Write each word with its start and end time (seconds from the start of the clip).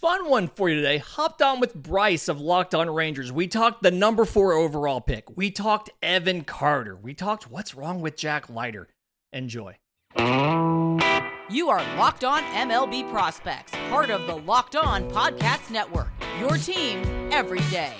Fun 0.00 0.30
one 0.30 0.48
for 0.48 0.70
you 0.70 0.76
today. 0.76 0.96
Hopped 0.96 1.42
on 1.42 1.60
with 1.60 1.74
Brice 1.74 2.28
of 2.28 2.40
Locked 2.40 2.74
On 2.74 2.88
Rangers. 2.88 3.30
We 3.30 3.46
talked 3.46 3.82
the 3.82 3.90
number 3.90 4.24
four 4.24 4.54
overall 4.54 5.02
pick. 5.02 5.36
We 5.36 5.50
talked 5.50 5.90
Evan 6.02 6.44
Carter. 6.44 6.96
We 6.96 7.12
talked 7.12 7.50
what's 7.50 7.74
wrong 7.74 8.00
with 8.00 8.16
Jack 8.16 8.48
Leiter. 8.48 8.88
Enjoy. 9.30 9.76
You 10.16 11.68
are 11.68 11.82
Locked 11.98 12.24
On 12.24 12.42
MLB 12.44 13.10
Prospects, 13.10 13.72
part 13.90 14.08
of 14.08 14.26
the 14.26 14.36
Locked 14.36 14.74
On 14.74 15.06
Podcast 15.10 15.70
Network. 15.70 16.08
Your 16.38 16.56
team 16.56 17.02
every 17.30 17.60
day. 17.70 17.92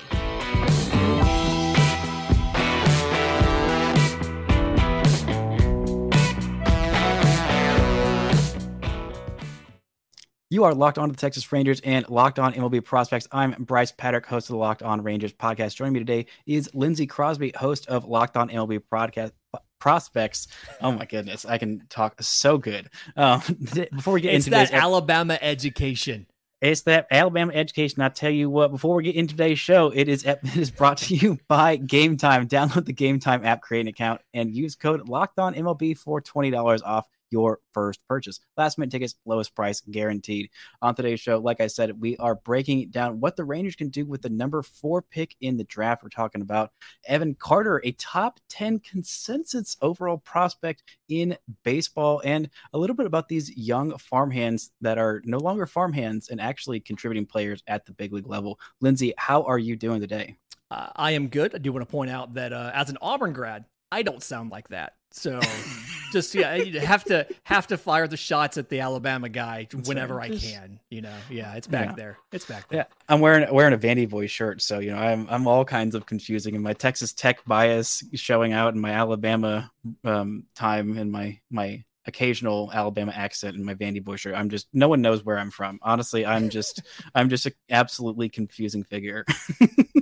You 10.52 10.64
are 10.64 10.74
locked 10.74 10.98
on 10.98 11.08
to 11.08 11.12
the 11.12 11.20
Texas 11.20 11.52
Rangers 11.52 11.78
and 11.84 12.08
locked 12.08 12.40
on 12.40 12.52
MLB 12.52 12.84
prospects. 12.84 13.28
I'm 13.30 13.52
Brice 13.52 13.92
Paterik, 13.92 14.27
host 14.27 14.48
of 14.48 14.54
the 14.54 14.58
Locked 14.58 14.82
On 14.82 15.00
Rangers 15.00 15.32
podcast. 15.32 15.77
Joining 15.77 15.92
me 15.92 16.00
today 16.00 16.27
is 16.45 16.68
Lindsay 16.74 17.06
Crosby, 17.06 17.52
host 17.54 17.86
of 17.86 18.04
Locked 18.04 18.36
On 18.36 18.48
MLB 18.48 18.80
podcast 18.92 19.30
prospects. 19.78 20.48
Oh 20.80 20.91
my 20.91 21.05
goodness, 21.05 21.44
I 21.44 21.56
can 21.56 21.86
talk 21.88 22.20
so 22.20 22.58
good. 22.58 22.91
Um, 23.16 23.41
before 23.94 24.14
we 24.14 24.22
get 24.22 24.34
it's 24.34 24.46
into 24.46 24.56
that 24.56 24.72
this, 24.72 24.82
Alabama 24.82 25.38
education. 25.41 26.27
It's 26.60 26.82
that 26.82 27.06
Alabama 27.12 27.52
education. 27.55 28.02
I 28.02 28.08
tell 28.08 28.32
you 28.32 28.50
what, 28.50 28.72
before 28.72 28.96
we 28.96 29.05
get 29.05 29.14
into 29.14 29.36
today's 29.36 29.60
show, 29.60 29.92
it 29.94 30.08
is 30.08 30.24
it 30.24 30.41
is 30.56 30.72
brought 30.72 30.98
to 30.98 31.14
you 31.14 31.38
by 31.46 31.77
Game 31.77 32.16
Time. 32.16 32.48
Download 32.48 32.84
the 32.84 32.92
Game 32.92 33.20
Time 33.20 33.44
app, 33.44 33.62
create 33.62 33.82
an 33.82 33.86
account, 33.86 34.20
and 34.34 34.52
use 34.52 34.74
code 34.74 35.08
Locked 35.08 35.38
On 35.38 35.55
MLB 35.55 35.96
for 35.96 36.20
twenty 36.20 36.50
dollars 36.50 36.82
off 36.82 37.06
your 37.30 37.61
first 37.73 38.07
purchase. 38.07 38.41
Last 38.57 38.79
minute 38.79 38.91
tickets, 38.91 39.15
lowest 39.25 39.55
price 39.55 39.80
guaranteed. 39.80 40.51
On 40.83 40.95
today's 40.95 41.20
show, 41.20 41.39
like 41.39 41.61
I 41.61 41.66
said, 41.66 42.01
we 42.01 42.16
are 42.19 42.34
breaking 42.34 42.91
down 42.91 43.20
what 43.20 43.37
the 43.37 43.45
Rangers 43.45 43.77
can 43.77 43.89
do 43.89 44.05
with 44.05 44.23
the 44.23 44.29
number 44.29 44.62
four 44.62 45.03
pick 45.03 45.37
in 45.41 45.56
the 45.56 45.64
draft. 45.64 46.03
We're 46.03 46.11
talking 46.11 46.42
about 46.42 46.72
Evan 47.06 47.34
Carter, 47.34 47.81
a 47.84 47.92
top 47.92 48.41
10 48.48 48.81
consensus 48.81 49.77
overall 49.81 50.19
prospect 50.19 50.83
in 51.09 51.37
baseball, 51.64 52.20
and 52.25 52.50
a 52.72 52.78
little 52.78 52.97
bit 52.97 53.06
about 53.06 53.28
these 53.28 53.56
young 53.56 53.97
farmhands 53.98 54.72
that 54.81 54.98
are 54.98 55.22
no 55.25 55.39
longer 55.39 55.67
farmhands 55.67 56.28
and 56.28 56.41
actually 56.41 56.81
contributing 56.81 57.27
players 57.27 57.62
at 57.67 57.87
the 57.87 57.92
big 57.92 58.12
league 58.12 58.27
level. 58.27 58.59
Lindsay, 58.81 59.15
how 59.17 59.42
are 59.42 59.59
you 59.59 59.77
doing 59.77 60.00
today? 60.00 60.37
Uh, 60.70 60.89
I 60.94 61.12
am 61.12 61.28
good. 61.28 61.55
I 61.55 61.59
do 61.59 61.72
want 61.72 61.87
to 61.87 61.91
point 61.91 62.11
out 62.11 62.34
that 62.34 62.53
uh, 62.53 62.70
as 62.75 62.91
an 62.91 62.98
Auburn 63.03 63.33
grad, 63.33 63.65
I 63.92 64.02
don't 64.02 64.22
sound 64.22 64.50
like 64.50 64.69
that. 64.69 64.94
So 65.12 65.41
just 66.12 66.34
yeah, 66.34 66.55
you 66.55 66.80
have 66.80 67.05
to 67.05 67.27
have 67.44 67.66
to 67.69 67.77
fire 67.77 68.06
the 68.06 68.16
shots 68.16 68.56
at 68.58 68.69
the 68.69 68.80
Alabama 68.80 69.28
guy 69.28 69.66
whenever 69.84 70.14
right. 70.14 70.32
I 70.32 70.38
can. 70.38 70.80
You 70.88 71.02
know, 71.02 71.14
yeah, 71.28 71.55
it's 71.55 71.66
back 71.66 71.91
yeah. 71.91 71.94
there. 71.97 72.19
It's 72.32 72.47
back 72.47 72.69
there. 72.69 72.80
Yeah, 72.80 72.84
I'm 73.08 73.20
wearing 73.20 73.52
wearing 73.52 73.74
a 73.74 73.78
Vandy 73.78 74.08
boy 74.08 74.28
shirt, 74.28 74.62
so 74.62 74.78
you 74.78 74.92
know 74.92 74.98
I'm 74.98 75.27
I'm 75.28 75.47
all 75.48 75.64
kinds 75.64 75.94
of 75.94 76.06
confusing, 76.06 76.55
and 76.55 76.62
my 76.62 76.74
Texas 76.74 77.12
Tech 77.12 77.44
bias 77.44 78.05
showing 78.14 78.52
out, 78.52 78.74
in 78.74 78.80
my 78.80 78.92
Alabama 78.92 79.70
um, 80.04 80.44
time, 80.54 80.97
and 80.97 81.10
my 81.10 81.41
my 81.50 81.82
occasional 82.06 82.70
Alabama 82.72 83.12
accent 83.14 83.56
and 83.56 83.64
my 83.64 83.75
Vandy 83.75 84.02
boy 84.02 84.16
shirt. 84.16 84.34
I'm 84.34 84.48
just 84.48 84.69
no 84.72 84.88
one 84.88 85.02
knows 85.02 85.25
where 85.25 85.38
I'm 85.38 85.50
from. 85.50 85.78
Honestly, 85.82 86.25
I'm 86.25 86.50
just 86.50 86.82
I'm 87.14 87.28
just 87.28 87.47
an 87.47 87.52
absolutely 87.69 88.28
confusing 88.28 88.84
figure. 88.84 89.25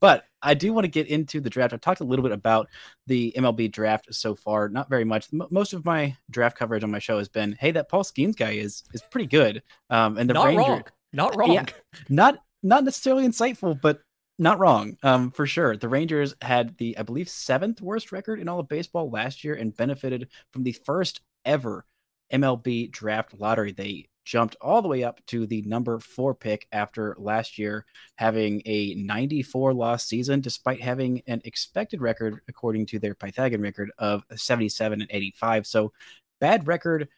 but 0.00 0.24
I 0.42 0.54
do 0.54 0.72
want 0.72 0.84
to 0.84 0.90
get 0.90 1.08
into 1.08 1.40
the 1.40 1.50
draft. 1.50 1.72
I've 1.72 1.80
talked 1.80 2.00
a 2.00 2.04
little 2.04 2.22
bit 2.22 2.32
about 2.32 2.68
the 3.06 3.32
MLB 3.36 3.72
draft 3.72 4.14
so 4.14 4.34
far, 4.34 4.68
not 4.68 4.88
very 4.88 5.04
much. 5.04 5.28
M- 5.32 5.48
most 5.50 5.72
of 5.72 5.84
my 5.84 6.16
draft 6.30 6.56
coverage 6.56 6.84
on 6.84 6.90
my 6.90 6.98
show 6.98 7.18
has 7.18 7.28
been, 7.28 7.56
hey, 7.58 7.70
that 7.72 7.88
Paul 7.88 8.04
Skenes 8.04 8.36
guy 8.36 8.52
is 8.52 8.84
is 8.92 9.02
pretty 9.10 9.26
good. 9.26 9.62
Um, 9.90 10.18
and 10.18 10.28
the 10.28 10.34
not 10.34 10.46
Ranger, 10.46 10.62
wrong, 10.62 10.84
not 11.12 11.36
wrong, 11.36 11.52
yeah, 11.52 11.64
not 12.08 12.38
not 12.62 12.84
necessarily 12.84 13.26
insightful, 13.26 13.80
but 13.80 14.00
not 14.38 14.58
wrong 14.58 14.96
um, 15.02 15.30
for 15.30 15.46
sure. 15.46 15.76
The 15.76 15.88
Rangers 15.88 16.34
had 16.42 16.76
the, 16.78 16.96
I 16.98 17.02
believe, 17.02 17.28
seventh 17.28 17.80
worst 17.80 18.12
record 18.12 18.38
in 18.38 18.48
all 18.48 18.60
of 18.60 18.68
baseball 18.68 19.10
last 19.10 19.44
year 19.44 19.54
and 19.54 19.76
benefited 19.76 20.28
from 20.52 20.62
the 20.62 20.72
first 20.72 21.20
ever 21.44 21.86
MLB 22.32 22.90
draft 22.90 23.38
lottery. 23.38 23.72
They 23.72 24.08
jumped 24.26 24.56
all 24.60 24.82
the 24.82 24.88
way 24.88 25.04
up 25.04 25.24
to 25.26 25.46
the 25.46 25.62
number 25.62 25.98
four 25.98 26.34
pick 26.34 26.66
after 26.72 27.16
last 27.18 27.58
year 27.58 27.86
having 28.16 28.60
a 28.66 28.94
94 28.94 29.72
loss 29.72 30.04
season, 30.04 30.40
despite 30.40 30.82
having 30.82 31.22
an 31.26 31.40
expected 31.44 32.02
record, 32.02 32.40
according 32.48 32.84
to 32.86 32.98
their 32.98 33.14
Pythagorean 33.14 33.62
record, 33.62 33.90
of 33.98 34.24
77 34.34 35.00
and 35.00 35.10
85. 35.10 35.66
So 35.66 35.92
bad 36.40 36.66
record 36.66 37.08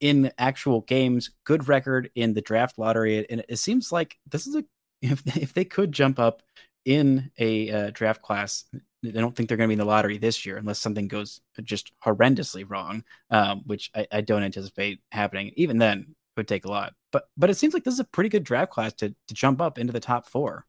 in 0.00 0.30
actual 0.38 0.82
games, 0.82 1.30
good 1.44 1.66
record 1.66 2.10
in 2.14 2.34
the 2.34 2.42
draft 2.42 2.78
lottery. 2.78 3.28
And 3.28 3.44
it 3.48 3.56
seems 3.56 3.90
like 3.90 4.18
this 4.30 4.46
is 4.46 4.54
a, 4.54 4.64
if, 5.02 5.22
if 5.36 5.54
they 5.54 5.64
could 5.64 5.90
jump 5.90 6.20
up 6.20 6.42
in 6.84 7.30
a 7.38 7.70
uh, 7.70 7.90
draft 7.92 8.22
class, 8.22 8.64
I 9.04 9.10
don't 9.10 9.34
think 9.34 9.48
they're 9.48 9.56
going 9.56 9.68
to 9.68 9.76
be 9.76 9.80
in 9.80 9.84
the 9.84 9.84
lottery 9.84 10.18
this 10.18 10.44
year 10.44 10.56
unless 10.56 10.78
something 10.78 11.08
goes 11.08 11.40
just 11.62 11.92
horrendously 12.04 12.64
wrong, 12.68 13.04
um, 13.30 13.62
which 13.66 13.90
I, 13.94 14.06
I, 14.10 14.20
don't 14.22 14.42
anticipate 14.42 15.00
happening. 15.12 15.52
Even 15.56 15.78
then, 15.78 16.16
would 16.38 16.48
take 16.48 16.64
a 16.64 16.70
lot. 16.70 16.94
But 17.12 17.28
but 17.36 17.50
it 17.50 17.54
seems 17.54 17.74
like 17.74 17.84
this 17.84 17.94
is 17.94 18.00
a 18.00 18.04
pretty 18.04 18.30
good 18.30 18.44
draft 18.44 18.72
class 18.72 18.94
to 18.94 19.10
to 19.10 19.34
jump 19.34 19.60
up 19.60 19.78
into 19.78 19.92
the 19.92 20.00
top 20.00 20.26
four. 20.26 20.66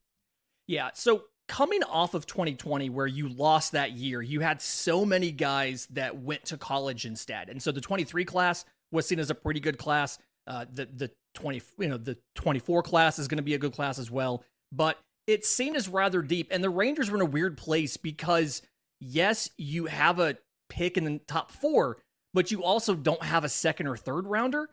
Yeah. 0.67 0.89
So 0.93 1.23
coming 1.47 1.83
off 1.83 2.13
of 2.13 2.27
2020 2.27 2.89
where 2.89 3.07
you 3.07 3.27
lost 3.29 3.71
that 3.71 3.93
year, 3.93 4.21
you 4.21 4.39
had 4.41 4.61
so 4.61 5.03
many 5.03 5.31
guys 5.31 5.87
that 5.91 6.17
went 6.17 6.45
to 6.45 6.57
college 6.57 7.05
instead. 7.05 7.49
And 7.49 7.61
so 7.61 7.71
the 7.71 7.81
23 7.81 8.23
class 8.23 8.65
was 8.91 9.07
seen 9.07 9.19
as 9.19 9.31
a 9.31 9.35
pretty 9.35 9.59
good 9.59 9.77
class. 9.77 10.19
Uh, 10.45 10.65
the 10.73 10.85
the 10.85 11.11
20 11.35 11.61
you 11.77 11.87
know 11.87 11.97
the 11.97 12.17
24 12.35 12.83
class 12.83 13.19
is 13.19 13.27
going 13.27 13.37
to 13.37 13.43
be 13.43 13.53
a 13.53 13.59
good 13.59 13.73
class 13.73 13.99
as 13.99 14.11
well, 14.11 14.43
but 14.71 14.99
it's 15.27 15.47
seen 15.47 15.75
as 15.75 15.87
rather 15.87 16.21
deep. 16.21 16.47
And 16.51 16.63
the 16.63 16.69
Rangers 16.69 17.11
were 17.11 17.17
in 17.17 17.21
a 17.21 17.25
weird 17.25 17.57
place 17.57 17.97
because 17.97 18.61
yes, 18.99 19.49
you 19.57 19.85
have 19.85 20.19
a 20.19 20.37
pick 20.69 20.97
in 20.97 21.03
the 21.03 21.19
top 21.27 21.51
4, 21.51 21.97
but 22.33 22.51
you 22.51 22.63
also 22.63 22.95
don't 22.95 23.23
have 23.23 23.43
a 23.43 23.49
second 23.49 23.87
or 23.87 23.97
third 23.97 24.25
rounder. 24.27 24.69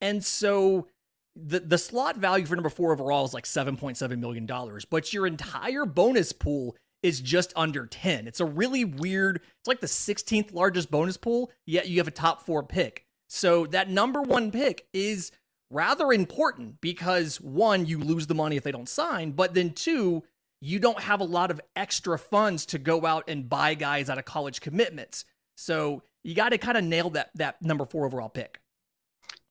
And 0.00 0.24
so 0.24 0.88
the 1.34 1.60
the 1.60 1.78
slot 1.78 2.16
value 2.16 2.46
for 2.46 2.56
number 2.56 2.70
four 2.70 2.92
overall 2.92 3.24
is 3.24 3.34
like 3.34 3.44
$7.7 3.44 4.18
million, 4.18 4.48
but 4.90 5.12
your 5.12 5.26
entire 5.26 5.84
bonus 5.84 6.32
pool 6.32 6.76
is 7.02 7.20
just 7.20 7.52
under 7.54 7.86
10. 7.86 8.26
It's 8.26 8.40
a 8.40 8.44
really 8.44 8.84
weird, 8.84 9.36
it's 9.36 9.68
like 9.68 9.80
the 9.80 9.86
16th 9.86 10.52
largest 10.52 10.90
bonus 10.90 11.16
pool, 11.16 11.50
yet 11.66 11.88
you 11.88 11.98
have 11.98 12.08
a 12.08 12.12
top 12.12 12.42
four 12.42 12.62
pick. 12.62 13.04
So 13.28 13.66
that 13.66 13.90
number 13.90 14.22
one 14.22 14.50
pick 14.50 14.86
is 14.92 15.30
rather 15.70 16.12
important 16.12 16.80
because 16.80 17.40
one, 17.40 17.86
you 17.86 17.98
lose 17.98 18.26
the 18.26 18.34
money 18.34 18.56
if 18.56 18.64
they 18.64 18.72
don't 18.72 18.88
sign, 18.88 19.32
but 19.32 19.54
then 19.54 19.70
two, 19.70 20.24
you 20.60 20.78
don't 20.78 21.00
have 21.00 21.20
a 21.20 21.24
lot 21.24 21.50
of 21.50 21.60
extra 21.74 22.18
funds 22.18 22.66
to 22.66 22.78
go 22.78 23.04
out 23.04 23.24
and 23.28 23.48
buy 23.48 23.74
guys 23.74 24.08
out 24.08 24.18
of 24.18 24.24
college 24.24 24.60
commitments. 24.60 25.24
So 25.56 26.02
you 26.24 26.34
got 26.34 26.50
to 26.50 26.58
kind 26.58 26.78
of 26.78 26.84
nail 26.84 27.10
that 27.10 27.30
that 27.34 27.60
number 27.62 27.84
four 27.84 28.06
overall 28.06 28.28
pick. 28.28 28.60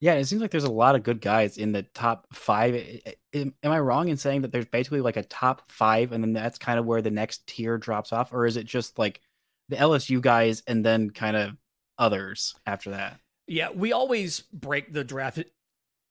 Yeah, 0.01 0.15
it 0.15 0.25
seems 0.25 0.41
like 0.41 0.51
there's 0.51 0.65
a 0.65 0.71
lot 0.71 0.95
of 0.95 1.03
good 1.03 1.21
guys 1.21 1.57
in 1.57 1.71
the 1.71 1.83
top 1.83 2.27
five. 2.33 3.01
Am, 3.33 3.53
I 3.63 3.79
wrong 3.79 4.09
in 4.09 4.17
saying 4.17 4.41
that 4.41 4.51
there's 4.51 4.65
basically 4.65 5.01
like 5.01 5.17
a 5.17 5.23
top 5.23 5.71
five, 5.71 6.11
and 6.11 6.23
then 6.23 6.33
that's 6.33 6.57
kind 6.57 6.77
of 6.77 6.85
where 6.85 7.01
the 7.01 7.11
next 7.11 7.47
tier 7.47 7.77
drops 7.77 8.11
off, 8.11 8.33
or 8.33 8.45
is 8.45 8.57
it 8.57 8.65
just 8.65 8.99
like 8.99 9.21
the 9.69 9.77
LSU 9.77 10.21
guys 10.21 10.61
and 10.67 10.85
then 10.85 11.09
kind 11.09 11.35
of 11.37 11.51
others 11.97 12.53
after 12.65 12.91
that? 12.91 13.19
Yeah, 13.47 13.69
we 13.71 13.93
always 13.93 14.41
break 14.41 14.91
the 14.91 15.03
draft 15.03 15.43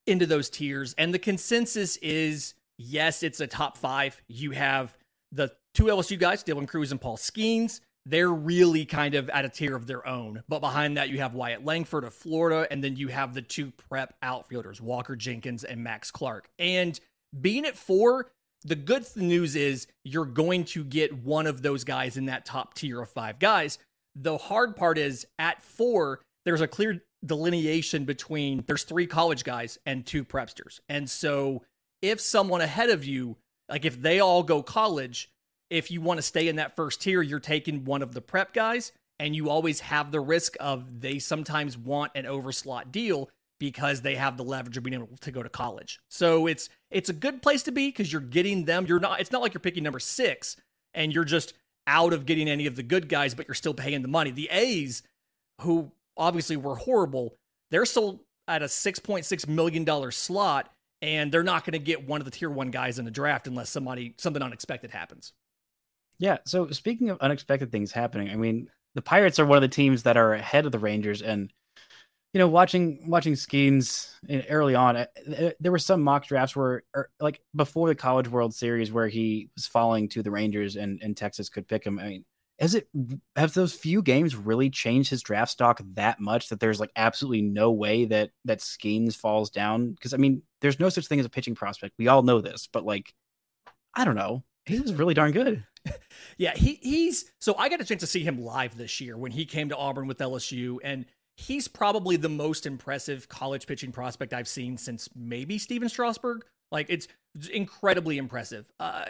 into 0.07 0.27
those 0.27 0.49
tiers, 0.49 0.95
and 0.97 1.13
the 1.13 1.19
consensus 1.19 1.97
is 1.99 2.55
yes, 2.79 3.23
it's 3.23 3.41
a 3.41 3.47
top 3.47 3.77
five. 3.77 4.21
You 4.29 4.53
have 4.53 4.97
the 5.31 5.53
two 5.75 5.85
LSU 5.85 6.19
guys, 6.19 6.43
Dylan 6.43 6.67
Crews 6.67 6.91
and 6.91 7.01
Paul 7.01 7.17
Skenes 7.17 7.81
they're 8.07 8.33
really 8.33 8.85
kind 8.85 9.15
of 9.15 9.31
at 9.31 9.45
a 9.45 9.49
tier 9.49 9.75
of 9.75 9.87
their 9.87 10.07
own. 10.07 10.43
But 10.49 10.61
behind 10.61 10.97
that, 10.97 11.09
you 11.09 11.19
have 11.19 11.35
Wyatt 11.35 11.65
Langford 11.65 12.05
of 12.05 12.13
Florida, 12.13 12.67
and 12.71 12.85
then 12.85 12.97
you 12.97 13.09
have 13.09 13.35
the 13.35 13.43
two 13.43 13.71
prep 13.71 14.15
outfielders, 14.23 14.81
Walker 14.81 15.17
Jenkins 15.17 15.65
and 15.65 15.83
Max 15.83 16.11
Clark. 16.11 16.49
And 16.59 16.99
being 17.41 17.65
at 17.65 17.77
four, 17.77 18.31
the 18.63 18.77
good 18.77 19.07
news 19.17 19.57
is 19.57 19.87
you're 20.05 20.25
going 20.25 20.65
to 20.65 20.85
get 20.85 21.25
one 21.25 21.47
of 21.47 21.63
those 21.63 21.85
guys 21.85 22.17
in 22.17 22.27
that 22.27 22.45
top 22.45 22.75
tier 22.75 23.01
of 23.01 23.11
five 23.11 23.39
guys. 23.39 23.79
The 24.15 24.39
hard 24.39 24.77
part 24.77 24.99
is 24.99 25.27
at 25.39 25.63
four, 25.63 26.21
there's 26.45 26.61
a 26.61 26.69
clear 26.69 27.03
delineation 27.25 28.05
between 28.05 28.65
there's 28.67 28.85
three 28.85 29.07
college 29.07 29.45
guys 29.45 29.79
and 29.87 30.05
two 30.05 30.25
prepsters. 30.25 30.81
And 30.89 31.09
so 31.09 31.63
if 32.03 32.21
someone 32.21 32.61
ahead 32.61 32.91
of 32.91 33.05
you, 33.05 33.37
like 33.69 33.85
if 33.85 34.01
they 34.01 34.21
all 34.21 34.43
go 34.43 34.63
college, 34.63 35.31
if 35.75 35.91
you 35.91 36.01
want 36.01 36.19
to 36.19 36.23
stay 36.23 36.49
in 36.49 36.57
that 36.57 36.77
first 36.77 37.03
tier, 37.03 37.21
you're 37.21 37.41
taking 37.41 37.85
one 37.85 38.03
of 38.03 38.15
the 38.15 38.21
prep 38.21 38.55
guys, 38.55 38.93
and 39.19 39.35
you 39.35 39.51
always 39.51 39.81
have 39.81 40.13
the 40.13 40.21
risk 40.21 40.57
of 40.61 41.01
they 41.01 41.19
sometimes 41.19 41.77
want 41.77 42.13
an 42.15 42.25
overslot 42.25 42.93
deal 42.93 43.29
because 43.59 44.03
they 44.03 44.15
have 44.15 44.37
the 44.37 44.45
leverage 44.45 44.77
of 44.77 44.83
being 44.83 44.95
able 44.95 45.17
to 45.21 45.31
go 45.31 45.43
to 45.43 45.49
college. 45.49 46.01
So 46.09 46.47
it's 46.47 46.69
it's 46.91 47.09
a 47.09 47.13
good 47.13 47.43
place 47.43 47.63
to 47.65 47.73
be 47.73 47.89
because 47.89 48.13
you're 48.13 48.21
getting 48.21 48.65
them. 48.65 48.87
You're 48.87 49.01
not. 49.01 49.21
It's 49.21 49.33
not 49.33 49.43
like 49.43 49.55
you're 49.55 49.61
picking 49.61 49.85
number 49.85 49.99
six 50.01 50.57
and 50.93 51.13
you're 51.13 51.25
just 51.25 51.55
out 51.87 52.13
of 52.13 52.25
getting 52.25 52.49
any 52.49 52.67
of 52.67 52.77
the 52.77 52.83
good 52.83 53.09
guys, 53.09 53.35
but 53.35 53.49
you're 53.49 53.55
still 53.55 53.75
paying 53.75 54.03
the 54.03 54.09
money. 54.09 54.31
The 54.31 54.49
A's, 54.51 55.03
who 55.61 55.93
obviously 56.17 56.57
were 56.57 56.77
horrible, 56.77 57.35
they're 57.71 57.87
still 57.87 58.23
at 58.47 58.63
a 58.63 58.69
six 58.69 58.99
point 58.99 59.25
six 59.25 59.49
million 59.49 59.85
dollar 59.85 60.11
slot 60.11 60.71
and 61.03 61.31
they're 61.31 61.43
not 61.43 61.65
going 61.65 61.73
to 61.73 61.79
get 61.79 62.07
one 62.07 62.21
of 62.21 62.25
the 62.25 62.31
tier 62.31 62.49
one 62.49 62.71
guys 62.71 62.99
in 62.99 63.05
the 63.05 63.11
draft 63.11 63.47
unless 63.47 63.71
somebody 63.71 64.15
something 64.19 64.43
unexpected 64.43 64.91
happens. 64.91 65.33
Yeah. 66.19 66.39
So 66.47 66.69
speaking 66.71 67.11
of 67.11 67.19
unexpected 67.21 67.73
things 67.73 67.93
happening, 67.93 68.31
I 68.31 68.37
mean, 68.37 68.69
the 68.95 69.03
Pirates 69.03 69.39
are 69.39 69.47
one 69.47 69.57
of 69.57 69.63
the 69.63 69.69
teams 69.69 70.05
that 70.05 70.17
are 70.17 70.35
ahead 70.35 70.67
of 70.67 70.73
the 70.73 70.79
Rangers, 70.79 71.23
and 71.23 71.53
you 72.33 72.39
know, 72.39 72.49
watching 72.49 73.09
watching 73.09 73.35
Skenes 73.35 74.11
early 74.49 74.75
on, 74.75 74.97
uh, 74.97 75.07
there 75.61 75.73
were 75.73 75.79
some 75.79 76.03
mock 76.03 76.27
drafts 76.27 76.57
where, 76.57 76.83
er, 76.95 77.09
like 77.21 77.41
before 77.55 77.89
the 77.89 77.95
College 77.95 78.29
World 78.29 78.55
Series, 78.55 78.93
where 78.93 79.09
he 79.09 79.51
was 79.57 79.67
falling 79.67 80.09
to 80.11 80.23
the 80.23 80.31
Rangers 80.33 80.77
and 80.77 81.01
and 81.03 81.17
Texas 81.17 81.49
could 81.49 81.69
pick 81.69 81.85
him. 81.85 81.99
I 81.99 82.09
mean, 82.09 82.25
has 82.59 82.75
it 82.75 82.89
have 83.37 83.55
those 83.55 83.73
few 83.73 84.03
games 84.03 84.37
really 84.37 84.71
changed 84.71 85.11
his 85.11 85.23
draft 85.23 85.53
stock 85.53 85.81
that 85.95 86.21
much 86.21 86.49
that 86.49 86.61
there's 86.61 86.81
like 86.81 86.91
absolutely 86.97 87.43
no 87.43 87.71
way 87.73 88.05
that 88.07 88.31
that 88.45 88.59
Skenes 88.59 89.17
falls 89.17 89.51
down? 89.51 89.93
Because 89.93 90.15
I 90.15 90.17
mean, 90.17 90.43
there's 90.61 90.81
no 90.81 90.89
such 90.89 91.07
thing 91.07 91.21
as 91.21 91.27
a 91.27 91.31
pitching 91.31 91.55
prospect. 91.55 91.95
We 91.99 92.09
all 92.09 92.23
know 92.23 92.41
this, 92.41 92.69
but 92.73 92.85
like, 92.85 93.15
I 93.95 94.05
don't 94.05 94.17
know. 94.17 94.45
He 94.67 94.81
was 94.81 94.95
really 94.95 95.15
darn 95.15 95.33
good. 95.33 95.65
yeah, 96.39 96.55
he 96.55 96.79
he's 96.83 97.31
so 97.41 97.55
I 97.57 97.69
got 97.69 97.81
a 97.81 97.85
chance 97.85 98.01
to 98.01 98.07
see 98.07 98.21
him 98.21 98.43
live 98.43 98.77
this 98.77 99.01
year 99.01 99.17
when 99.17 99.33
he 99.33 99.45
came 99.45 99.69
to 99.69 99.77
Auburn 99.77 100.07
with 100.07 100.19
LSU 100.19 100.79
and 100.83 101.05
he's 101.37 101.69
probably 101.69 102.17
the 102.17 102.29
most 102.29 102.67
impressive 102.67 103.29
college 103.29 103.67
pitching 103.67 103.93
prospect 103.93 104.33
I've 104.33 104.49
seen 104.49 104.79
since 104.79 105.09
maybe 105.15 105.59
Stephen 105.59 105.89
Strasburg. 105.89 106.45
Like 106.71 106.87
it's, 106.89 107.09
incredibly 107.53 108.17
impressive. 108.17 108.71
Uh, 108.79 109.07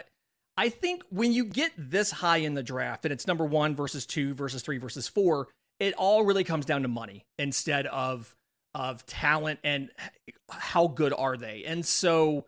I 0.57 0.69
think 0.69 1.03
when 1.11 1.31
you 1.31 1.45
get 1.45 1.71
this 1.77 2.09
high 2.09 2.37
in 2.37 2.55
the 2.55 2.63
draft 2.63 3.05
and 3.05 3.11
it's 3.11 3.27
number 3.27 3.45
one 3.45 3.75
versus 3.75 4.05
two 4.07 4.33
versus 4.33 4.63
three 4.63 4.79
versus 4.79 5.07
four, 5.07 5.49
it 5.79 5.93
all 5.93 6.23
really 6.23 6.43
comes 6.43 6.65
down 6.65 6.81
to 6.81 6.87
money 6.87 7.25
instead 7.37 7.85
of 7.87 8.35
of 8.73 9.05
talent 9.05 9.59
and 9.63 9.89
how 10.49 10.87
good 10.87 11.13
are 11.13 11.37
they. 11.37 11.63
And 11.65 11.85
so 11.85 12.45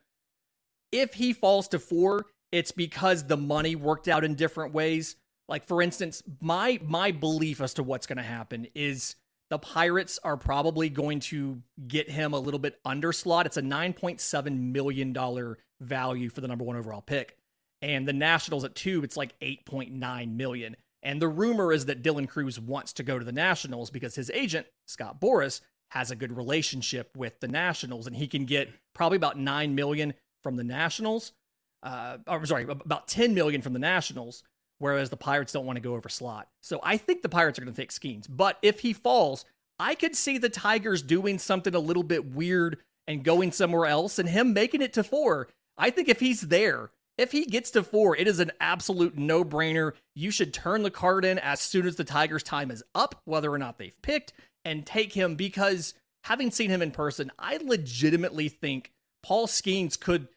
if 0.91 1.13
he 1.13 1.31
falls 1.31 1.67
to 1.69 1.79
four, 1.79 2.25
it's 2.51 2.71
because 2.71 3.23
the 3.25 3.37
money 3.37 3.75
worked 3.75 4.07
out 4.07 4.23
in 4.23 4.35
different 4.35 4.73
ways. 4.73 5.15
Like 5.47 5.65
for 5.65 5.81
instance, 5.81 6.23
my 6.41 6.79
my 6.83 7.11
belief 7.11 7.61
as 7.61 7.73
to 7.75 7.83
what's 7.83 8.07
going 8.07 8.17
to 8.17 8.23
happen 8.23 8.67
is 8.75 9.15
the 9.49 9.59
Pirates 9.59 10.19
are 10.23 10.37
probably 10.37 10.89
going 10.89 11.19
to 11.21 11.61
get 11.87 12.09
him 12.09 12.33
a 12.33 12.39
little 12.39 12.59
bit 12.59 12.79
under 12.83 13.13
slot. 13.13 13.45
It's 13.45 13.57
a 13.57 13.61
$9.7 13.61 14.59
million 14.59 15.55
value 15.79 16.29
for 16.29 16.41
the 16.41 16.47
number 16.47 16.65
one 16.65 16.75
overall 16.75 17.01
pick. 17.01 17.37
And 17.81 18.07
the 18.07 18.13
Nationals 18.13 18.65
at 18.65 18.75
two, 18.75 19.03
it's 19.03 19.15
like 19.15 19.39
8.9 19.39 20.35
million. 20.35 20.75
And 21.03 21.21
the 21.21 21.27
rumor 21.27 21.71
is 21.71 21.85
that 21.85 22.03
Dylan 22.03 22.27
Crews 22.27 22.59
wants 22.59 22.91
to 22.93 23.03
go 23.03 23.19
to 23.19 23.23
the 23.23 23.31
Nationals 23.31 23.89
because 23.89 24.15
his 24.15 24.29
agent, 24.31 24.67
Scott 24.85 25.21
Boras, 25.21 25.61
has 25.91 26.11
a 26.11 26.15
good 26.15 26.35
relationship 26.35 27.15
with 27.15 27.39
the 27.39 27.47
Nationals 27.47 28.07
and 28.07 28.15
he 28.15 28.27
can 28.27 28.45
get 28.45 28.69
probably 28.93 29.15
about 29.15 29.37
9 29.37 29.75
million 29.75 30.13
from 30.43 30.57
the 30.57 30.63
Nationals. 30.63 31.31
Uh, 31.83 32.17
or 32.27 32.45
sorry, 32.45 32.63
about 32.63 33.07
10 33.07 33.33
million 33.33 33.61
from 33.61 33.73
the 33.73 33.79
Nationals 33.79 34.43
whereas 34.79 35.09
the 35.09 35.17
Pirates 35.17 35.53
don't 35.53 35.65
want 35.65 35.77
to 35.77 35.81
go 35.81 35.95
over 35.95 36.09
slot. 36.09 36.47
So 36.61 36.79
I 36.83 36.97
think 36.97 37.21
the 37.21 37.29
Pirates 37.29 37.57
are 37.57 37.63
going 37.63 37.73
to 37.73 37.81
take 37.81 37.91
Skenes. 37.91 38.27
But 38.29 38.57
if 38.61 38.81
he 38.81 38.93
falls, 38.93 39.45
I 39.79 39.95
could 39.95 40.15
see 40.15 40.37
the 40.37 40.49
Tigers 40.49 41.01
doing 41.01 41.39
something 41.39 41.73
a 41.73 41.79
little 41.79 42.03
bit 42.03 42.25
weird 42.25 42.77
and 43.07 43.23
going 43.23 43.51
somewhere 43.51 43.85
else 43.85 44.19
and 44.19 44.29
him 44.29 44.53
making 44.53 44.81
it 44.81 44.93
to 44.93 45.03
four. 45.03 45.47
I 45.77 45.89
think 45.89 46.09
if 46.09 46.19
he's 46.19 46.41
there, 46.41 46.89
if 47.17 47.31
he 47.31 47.45
gets 47.45 47.71
to 47.71 47.83
four, 47.83 48.15
it 48.15 48.27
is 48.27 48.39
an 48.39 48.51
absolute 48.59 49.17
no 49.17 49.43
brainer. 49.43 49.93
You 50.15 50.31
should 50.31 50.53
turn 50.53 50.83
the 50.83 50.91
card 50.91 51.25
in 51.25 51.39
as 51.39 51.59
soon 51.59 51.87
as 51.87 51.95
the 51.95 52.03
Tigers' 52.03 52.43
time 52.43 52.71
is 52.71 52.83
up, 52.93 53.21
whether 53.25 53.51
or 53.51 53.57
not 53.57 53.77
they've 53.77 53.99
picked, 54.01 54.33
and 54.65 54.85
take 54.85 55.13
him 55.13 55.35
because 55.35 55.93
having 56.23 56.51
seen 56.51 56.69
him 56.69 56.81
in 56.81 56.91
person, 56.91 57.31
I 57.39 57.57
legitimately 57.57 58.49
think 58.49 58.91
Paul 59.23 59.47
Skenes 59.47 59.99
could 59.99 60.27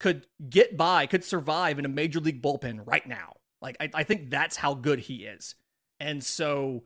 could 0.00 0.26
get 0.48 0.76
by, 0.76 1.06
could 1.06 1.24
survive 1.24 1.78
in 1.78 1.84
a 1.84 1.88
major 1.88 2.20
league 2.20 2.42
bullpen 2.42 2.80
right 2.84 3.06
now. 3.06 3.34
Like 3.62 3.76
I, 3.80 3.90
I 3.94 4.02
think 4.02 4.30
that's 4.30 4.56
how 4.56 4.74
good 4.74 5.00
he 5.00 5.24
is. 5.24 5.54
And 6.00 6.22
so 6.22 6.84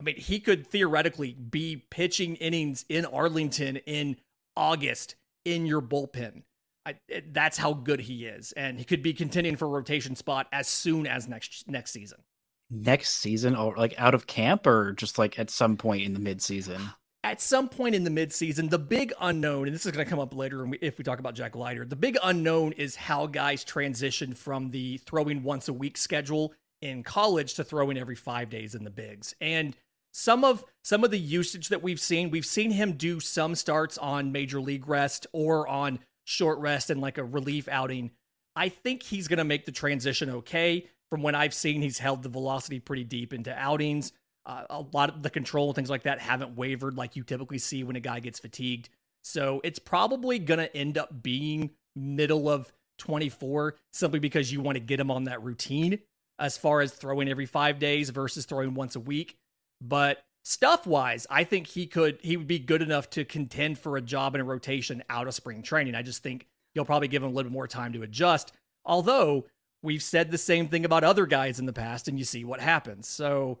I 0.00 0.02
mean, 0.02 0.16
he 0.16 0.40
could 0.40 0.66
theoretically 0.66 1.34
be 1.34 1.84
pitching 1.90 2.36
innings 2.36 2.84
in 2.88 3.04
Arlington 3.04 3.76
in 3.76 4.16
August 4.56 5.16
in 5.44 5.66
your 5.66 5.82
bullpen. 5.82 6.42
I, 6.86 6.94
it, 7.08 7.34
that's 7.34 7.58
how 7.58 7.74
good 7.74 8.00
he 8.00 8.24
is, 8.24 8.52
and 8.52 8.78
he 8.78 8.84
could 8.84 9.02
be 9.02 9.12
contending 9.12 9.56
for 9.56 9.66
a 9.66 9.68
rotation 9.68 10.16
spot 10.16 10.46
as 10.50 10.66
soon 10.66 11.06
as 11.06 11.28
next 11.28 11.68
next 11.68 11.90
season. 11.90 12.22
Next 12.70 13.16
season, 13.16 13.54
or 13.54 13.76
like 13.76 13.94
out 13.98 14.14
of 14.14 14.26
camp, 14.26 14.66
or 14.66 14.92
just 14.92 15.18
like 15.18 15.38
at 15.38 15.50
some 15.50 15.76
point 15.76 16.02
in 16.02 16.14
the 16.14 16.20
midseason. 16.20 16.94
At 17.22 17.40
some 17.40 17.68
point 17.68 17.94
in 17.94 18.04
the 18.04 18.10
midseason, 18.10 18.70
the 18.70 18.78
big 18.78 19.12
unknown, 19.20 19.66
and 19.66 19.74
this 19.74 19.84
is 19.84 19.92
going 19.92 20.04
to 20.04 20.08
come 20.10 20.18
up 20.18 20.34
later 20.34 20.66
if 20.80 20.96
we 20.96 21.04
talk 21.04 21.18
about 21.18 21.34
Jack 21.34 21.54
Leiter. 21.54 21.84
The 21.84 21.96
big 21.96 22.16
unknown 22.22 22.72
is 22.72 22.96
how 22.96 23.26
guys 23.26 23.62
transition 23.62 24.34
from 24.34 24.70
the 24.70 24.96
throwing 24.98 25.42
once 25.42 25.68
a 25.68 25.72
week 25.72 25.98
schedule 25.98 26.54
in 26.80 27.02
college 27.02 27.54
to 27.54 27.64
throwing 27.64 27.98
every 27.98 28.14
five 28.14 28.48
days 28.48 28.74
in 28.74 28.84
the 28.84 28.90
bigs, 28.90 29.34
and 29.40 29.76
some 30.12 30.44
of 30.44 30.64
some 30.82 31.04
of 31.04 31.10
the 31.10 31.18
usage 31.18 31.68
that 31.68 31.82
we've 31.82 32.00
seen, 32.00 32.30
we've 32.30 32.46
seen 32.46 32.70
him 32.70 32.94
do 32.94 33.20
some 33.20 33.54
starts 33.54 33.98
on 33.98 34.32
major 34.32 34.60
league 34.60 34.88
rest 34.88 35.26
or 35.32 35.68
on 35.68 36.00
short 36.24 36.58
rest 36.58 36.90
and 36.90 37.00
like 37.00 37.18
a 37.18 37.24
relief 37.24 37.68
outing. 37.68 38.10
I 38.56 38.68
think 38.68 39.02
he's 39.02 39.28
going 39.28 39.38
to 39.38 39.44
make 39.44 39.66
the 39.66 39.72
transition 39.72 40.30
okay. 40.30 40.86
From 41.10 41.22
when 41.22 41.34
I've 41.34 41.54
seen, 41.54 41.82
he's 41.82 41.98
held 41.98 42.22
the 42.22 42.28
velocity 42.28 42.80
pretty 42.80 43.04
deep 43.04 43.32
into 43.32 43.56
outings. 43.56 44.12
Uh, 44.46 44.64
a 44.70 44.84
lot 44.92 45.10
of 45.10 45.22
the 45.22 45.30
control 45.30 45.68
and 45.68 45.76
things 45.76 45.90
like 45.90 46.04
that 46.04 46.18
haven't 46.18 46.56
wavered 46.56 46.96
like 46.96 47.14
you 47.14 47.22
typically 47.22 47.58
see 47.58 47.84
when 47.84 47.96
a 47.96 48.00
guy 48.00 48.20
gets 48.20 48.38
fatigued. 48.38 48.88
So 49.22 49.60
it's 49.64 49.78
probably 49.78 50.38
going 50.38 50.58
to 50.58 50.74
end 50.74 50.96
up 50.96 51.22
being 51.22 51.70
middle 51.94 52.48
of 52.48 52.72
24 52.98 53.76
simply 53.92 54.18
because 54.18 54.52
you 54.52 54.60
want 54.60 54.76
to 54.76 54.80
get 54.80 55.00
him 55.00 55.10
on 55.10 55.24
that 55.24 55.42
routine 55.42 55.98
as 56.38 56.56
far 56.56 56.80
as 56.80 56.92
throwing 56.92 57.28
every 57.28 57.46
five 57.46 57.78
days 57.78 58.10
versus 58.10 58.46
throwing 58.46 58.74
once 58.74 58.96
a 58.96 59.00
week. 59.00 59.36
But 59.80 60.22
stuff 60.44 60.86
wise, 60.86 61.26
I 61.30 61.44
think 61.44 61.66
he 61.66 61.86
could 61.86 62.18
he 62.22 62.36
would 62.36 62.46
be 62.46 62.58
good 62.58 62.82
enough 62.82 63.10
to 63.10 63.24
contend 63.24 63.78
for 63.78 63.96
a 63.96 64.02
job 64.02 64.34
in 64.34 64.40
a 64.40 64.44
rotation 64.44 65.02
out 65.10 65.28
of 65.28 65.34
spring 65.34 65.62
training. 65.62 65.94
I 65.94 66.02
just 66.02 66.22
think 66.22 66.46
you'll 66.74 66.84
probably 66.84 67.08
give 67.08 67.22
him 67.22 67.28
a 67.28 67.32
little 67.32 67.50
bit 67.50 67.54
more 67.54 67.68
time 67.68 67.92
to 67.92 68.02
adjust. 68.02 68.52
Although 68.84 69.46
we've 69.82 70.02
said 70.02 70.30
the 70.30 70.38
same 70.38 70.68
thing 70.68 70.84
about 70.84 71.04
other 71.04 71.26
guys 71.26 71.58
in 71.58 71.66
the 71.66 71.72
past, 71.72 72.08
and 72.08 72.18
you 72.18 72.24
see 72.24 72.44
what 72.44 72.60
happens. 72.60 73.08
So 73.08 73.58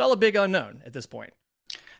all 0.00 0.12
a 0.12 0.16
big 0.16 0.36
unknown 0.36 0.82
at 0.84 0.92
this 0.92 1.06
point. 1.06 1.32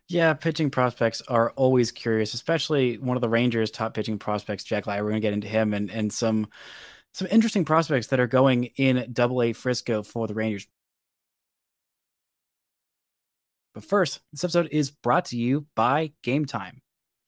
Yeah, 0.09 0.35
pitching 0.35 0.71
prospects 0.71 1.23
are 1.29 1.51
always 1.53 1.93
curious, 1.93 2.35
especially 2.35 2.99
one 2.99 3.17
of 3.17 3.21
the 3.21 3.29
Rangers' 3.29 3.71
top 3.71 3.95
pitching 3.95 4.19
prospects, 4.19 4.65
Jack 4.65 4.87
Leiter. 4.87 5.05
We're 5.05 5.11
gonna 5.11 5.21
get 5.21 5.35
into 5.35 5.49
him 5.49 5.73
and 5.73 5.91
and 5.91 6.13
some 6.13 6.49
some 7.13 7.29
interesting 7.31 7.65
prospects 7.65 8.09
that 8.09 8.21
are 8.21 8.27
going 8.27 8.65
in 8.77 9.13
Double 9.13 9.43
A 9.43 9.53
Frisco 9.53 10.03
for 10.03 10.27
the 10.27 10.35
Rangers. 10.35 10.67
But 13.75 13.85
first, 13.85 14.21
this 14.33 14.43
episode 14.45 14.69
is 14.73 14.91
brought 14.91 15.27
to 15.27 15.37
you 15.37 15.67
by 15.77 16.13
Game 16.23 16.45
Time. 16.45 16.83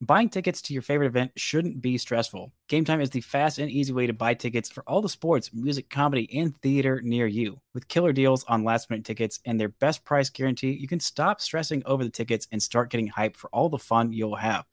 Buying 0.05 0.29
tickets 0.29 0.61
to 0.63 0.73
your 0.73 0.83
favorite 0.83 1.07
event 1.07 1.31
shouldn't 1.37 1.81
be 1.81 1.97
stressful. 1.97 2.51
Game 2.67 2.85
Time 2.85 3.01
is 3.01 3.11
the 3.11 3.21
fast 3.21 3.61
and 3.61 3.71
easy 3.71 3.93
way 3.93 4.09
to 4.09 4.13
buy 4.13 4.35
tickets 4.35 4.69
for 4.69 4.83
all 4.85 5.01
the 5.01 5.09
sports, 5.09 5.55
music, 5.55 5.91
comedy, 5.91 6.29
and 6.37 6.57
theater 6.57 7.01
near 7.05 7.29
you. 7.29 7.61
With 7.73 7.87
killer 7.87 8.13
deals 8.13 8.43
on 8.49 8.65
last 8.65 8.91
minute 8.91 9.05
tickets 9.05 9.39
and 9.45 9.61
their 9.61 9.69
best 9.69 10.05
price 10.05 10.29
guarantee, 10.29 10.73
you 10.73 10.89
can 10.89 10.99
stop 10.99 11.41
stressing 11.41 11.85
over 11.87 12.03
the 12.03 12.11
tickets 12.11 12.49
and 12.51 12.61
start 12.61 12.91
getting 12.91 13.11
hyped 13.11 13.37
for 13.37 13.49
all 13.51 13.69
the 13.69 13.79
fun 13.79 14.13
you'll 14.13 14.35
have. 14.35 14.65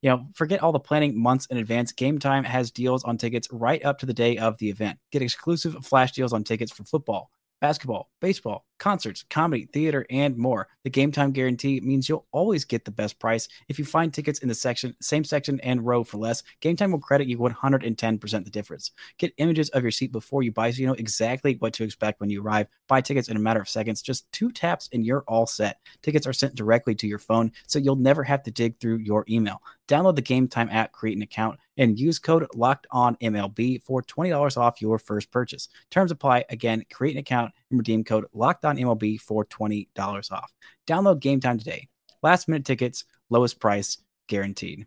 You 0.00 0.08
know, 0.08 0.26
forget 0.34 0.62
all 0.62 0.72
the 0.72 0.80
planning 0.80 1.20
months 1.20 1.44
in 1.50 1.58
advance. 1.58 1.92
Game 1.92 2.18
Time 2.18 2.44
has 2.44 2.70
deals 2.70 3.04
on 3.04 3.18
tickets 3.18 3.46
right 3.52 3.84
up 3.84 3.98
to 3.98 4.06
the 4.06 4.14
day 4.14 4.38
of 4.38 4.56
the 4.56 4.70
event. 4.70 4.98
Get 5.12 5.20
exclusive 5.20 5.84
flash 5.84 6.12
deals 6.12 6.32
on 6.32 6.44
tickets 6.44 6.72
for 6.72 6.84
football 6.84 7.30
basketball, 7.60 8.10
baseball, 8.20 8.64
concerts, 8.78 9.24
comedy, 9.28 9.68
theater, 9.72 10.06
and 10.10 10.36
more. 10.36 10.68
The 10.84 10.90
game 10.90 11.12
time 11.12 11.32
guarantee 11.32 11.80
means 11.80 12.08
you'll 12.08 12.26
always 12.32 12.64
get 12.64 12.84
the 12.84 12.90
best 12.90 13.18
price. 13.18 13.48
If 13.68 13.78
you 13.78 13.84
find 13.84 14.12
tickets 14.12 14.38
in 14.40 14.48
the 14.48 14.54
section, 14.54 14.94
same 15.00 15.24
section 15.24 15.60
and 15.60 15.84
row 15.84 16.04
for 16.04 16.18
less, 16.18 16.42
game 16.60 16.76
time 16.76 16.92
will 16.92 17.00
credit 17.00 17.28
you 17.28 17.38
110% 17.38 18.44
the 18.44 18.50
difference. 18.50 18.92
Get 19.18 19.34
images 19.38 19.68
of 19.70 19.82
your 19.82 19.90
seat 19.90 20.12
before 20.12 20.42
you 20.42 20.52
buy 20.52 20.70
so 20.70 20.80
you 20.80 20.86
know 20.86 20.94
exactly 20.94 21.56
what 21.58 21.72
to 21.74 21.84
expect 21.84 22.20
when 22.20 22.30
you 22.30 22.42
arrive. 22.42 22.68
Buy 22.86 23.00
tickets 23.00 23.28
in 23.28 23.36
a 23.36 23.40
matter 23.40 23.60
of 23.60 23.68
seconds, 23.68 24.02
just 24.02 24.30
two 24.32 24.50
taps 24.50 24.88
and 24.92 25.04
you're 25.04 25.24
all 25.26 25.46
set. 25.46 25.80
Tickets 26.02 26.26
are 26.26 26.32
sent 26.32 26.54
directly 26.54 26.94
to 26.94 27.06
your 27.06 27.18
phone 27.18 27.52
so 27.66 27.78
you'll 27.78 27.96
never 27.96 28.22
have 28.24 28.42
to 28.44 28.50
dig 28.50 28.78
through 28.78 28.98
your 28.98 29.24
email. 29.28 29.60
Download 29.88 30.14
the 30.14 30.22
Game 30.22 30.48
Time 30.48 30.68
app, 30.70 30.92
create 30.92 31.16
an 31.16 31.22
account, 31.22 31.58
and 31.78 31.98
use 31.98 32.18
code 32.18 32.46
Locked 32.54 32.86
On 32.90 33.16
MLB 33.16 33.82
for 33.82 34.02
twenty 34.02 34.28
dollars 34.28 34.58
off 34.58 34.82
your 34.82 34.98
first 34.98 35.30
purchase. 35.30 35.68
Terms 35.90 36.10
apply. 36.10 36.44
Again, 36.50 36.84
create 36.92 37.12
an 37.12 37.20
account 37.20 37.52
and 37.70 37.78
redeem 37.78 38.04
code 38.04 38.26
Locked 38.34 38.66
On 38.66 38.76
MLB 38.76 39.18
for 39.18 39.44
twenty 39.46 39.88
dollars 39.94 40.30
off. 40.30 40.52
Download 40.86 41.20
Game 41.20 41.40
Time 41.40 41.58
today. 41.58 41.88
Last 42.22 42.48
minute 42.48 42.66
tickets, 42.66 43.04
lowest 43.30 43.60
price 43.60 43.98
guaranteed. 44.26 44.86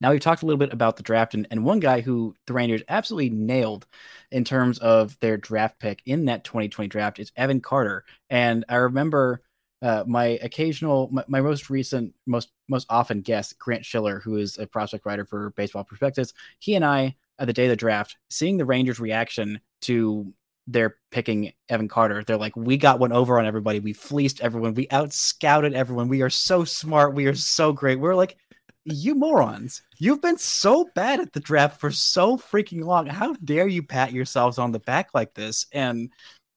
Now 0.00 0.10
we've 0.10 0.20
talked 0.20 0.42
a 0.42 0.46
little 0.46 0.58
bit 0.58 0.72
about 0.72 0.96
the 0.96 1.02
draft, 1.02 1.34
and, 1.34 1.46
and 1.50 1.64
one 1.64 1.80
guy 1.80 2.00
who 2.00 2.34
the 2.46 2.52
Rangers 2.52 2.82
absolutely 2.88 3.30
nailed 3.30 3.86
in 4.30 4.44
terms 4.44 4.78
of 4.78 5.18
their 5.20 5.36
draft 5.36 5.78
pick 5.78 6.02
in 6.04 6.26
that 6.26 6.44
2020 6.44 6.88
draft 6.88 7.18
is 7.18 7.32
Evan 7.36 7.60
Carter. 7.60 8.04
And 8.28 8.64
I 8.68 8.76
remember 8.76 9.40
uh, 9.84 10.02
my 10.06 10.38
occasional, 10.42 11.10
my, 11.12 11.22
my, 11.28 11.40
most 11.42 11.68
recent, 11.68 12.14
most 12.24 12.48
most 12.68 12.86
often 12.88 13.20
guest, 13.20 13.58
Grant 13.58 13.84
Schiller, 13.84 14.18
who 14.18 14.36
is 14.38 14.56
a 14.58 14.66
prospect 14.66 15.04
writer 15.04 15.26
for 15.26 15.50
Baseball 15.50 15.84
Prospectus, 15.84 16.32
he 16.58 16.74
and 16.74 16.84
I 16.84 17.14
at 17.38 17.46
the 17.46 17.52
day 17.52 17.66
of 17.66 17.70
the 17.70 17.76
draft, 17.76 18.16
seeing 18.30 18.56
the 18.56 18.64
Rangers' 18.64 18.98
reaction 18.98 19.60
to 19.82 20.32
their 20.66 20.96
picking 21.10 21.52
Evan 21.68 21.88
Carter, 21.88 22.24
they're 22.24 22.38
like, 22.38 22.56
"We 22.56 22.78
got 22.78 22.98
one 22.98 23.12
over 23.12 23.38
on 23.38 23.44
everybody. 23.44 23.78
We 23.78 23.92
fleeced 23.92 24.40
everyone. 24.40 24.72
We 24.72 24.88
out 24.90 25.12
scouted 25.12 25.74
everyone. 25.74 26.08
We 26.08 26.22
are 26.22 26.30
so 26.30 26.64
smart. 26.64 27.14
We 27.14 27.26
are 27.26 27.34
so 27.34 27.70
great." 27.74 28.00
We're 28.00 28.14
like, 28.14 28.38
"You 28.86 29.14
morons! 29.14 29.82
You've 29.98 30.22
been 30.22 30.38
so 30.38 30.88
bad 30.94 31.20
at 31.20 31.34
the 31.34 31.40
draft 31.40 31.78
for 31.78 31.90
so 31.90 32.38
freaking 32.38 32.82
long. 32.84 33.06
How 33.06 33.34
dare 33.34 33.68
you 33.68 33.82
pat 33.82 34.12
yourselves 34.12 34.56
on 34.56 34.72
the 34.72 34.80
back 34.80 35.10
like 35.12 35.34
this?" 35.34 35.66
And 35.72 36.10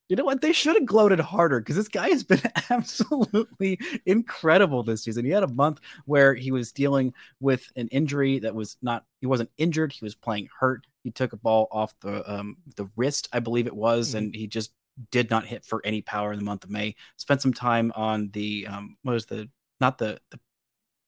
you 0.09 0.15
know 0.15 0.23
what? 0.23 0.41
They 0.41 0.53
should 0.53 0.75
have 0.75 0.85
gloated 0.85 1.19
harder 1.19 1.59
because 1.59 1.75
this 1.75 1.87
guy 1.87 2.09
has 2.09 2.23
been 2.23 2.41
absolutely 2.69 3.79
incredible 4.05 4.83
this 4.83 5.03
season. 5.03 5.25
He 5.25 5.31
had 5.31 5.43
a 5.43 5.53
month 5.53 5.79
where 6.05 6.33
he 6.33 6.51
was 6.51 6.71
dealing 6.71 7.13
with 7.39 7.69
an 7.75 7.87
injury 7.89 8.39
that 8.39 8.55
was 8.55 8.77
not, 8.81 9.05
he 9.19 9.27
wasn't 9.27 9.51
injured. 9.57 9.91
He 9.91 10.05
was 10.05 10.15
playing 10.15 10.47
hurt. 10.59 10.87
He 11.03 11.11
took 11.11 11.33
a 11.33 11.37
ball 11.37 11.67
off 11.71 11.93
the 12.01 12.29
um, 12.31 12.57
the 12.75 12.89
wrist, 12.95 13.29
I 13.31 13.39
believe 13.39 13.67
it 13.67 13.75
was, 13.75 14.09
mm-hmm. 14.09 14.17
and 14.17 14.35
he 14.35 14.47
just 14.47 14.71
did 15.11 15.29
not 15.29 15.45
hit 15.45 15.63
for 15.63 15.81
any 15.85 16.01
power 16.01 16.33
in 16.33 16.39
the 16.39 16.45
month 16.45 16.63
of 16.63 16.69
May. 16.69 16.95
Spent 17.17 17.41
some 17.41 17.53
time 17.53 17.91
on 17.95 18.29
the 18.33 18.67
um, 18.67 18.97
what 19.03 19.13
was 19.13 19.25
the 19.25 19.49
not 19.79 19.97
the 19.97 20.19
the 20.31 20.39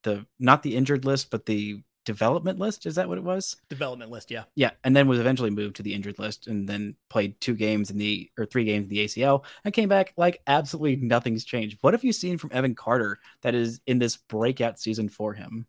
the 0.03 0.25
not 0.39 0.63
the 0.63 0.75
injured 0.75 1.05
list, 1.05 1.29
but 1.31 1.45
the 1.45 1.81
development 2.09 2.57
list. 2.57 2.87
Is 2.87 2.95
that 2.95 3.07
what 3.07 3.19
it 3.19 3.23
was? 3.23 3.55
Development 3.69 4.09
list, 4.09 4.31
yeah. 4.31 4.45
Yeah, 4.55 4.71
and 4.83 4.95
then 4.95 5.07
was 5.07 5.19
eventually 5.19 5.51
moved 5.51 5.75
to 5.75 5.83
the 5.83 5.93
injured 5.93 6.17
list, 6.17 6.47
and 6.47 6.67
then 6.67 6.95
played 7.07 7.39
two 7.39 7.53
games 7.53 7.91
in 7.91 7.99
the 7.99 8.31
or 8.35 8.47
three 8.47 8.63
games 8.63 8.85
in 8.85 8.89
the 8.89 9.05
ACL, 9.05 9.43
and 9.63 9.75
came 9.75 9.89
back 9.89 10.13
like 10.17 10.41
absolutely 10.47 10.95
nothing's 10.95 11.45
changed. 11.45 11.77
What 11.81 11.93
have 11.93 12.03
you 12.03 12.11
seen 12.11 12.39
from 12.39 12.49
Evan 12.51 12.73
Carter 12.73 13.19
that 13.43 13.53
is 13.53 13.79
in 13.85 13.99
this 13.99 14.17
breakout 14.17 14.79
season 14.79 15.07
for 15.07 15.35
him? 15.35 15.67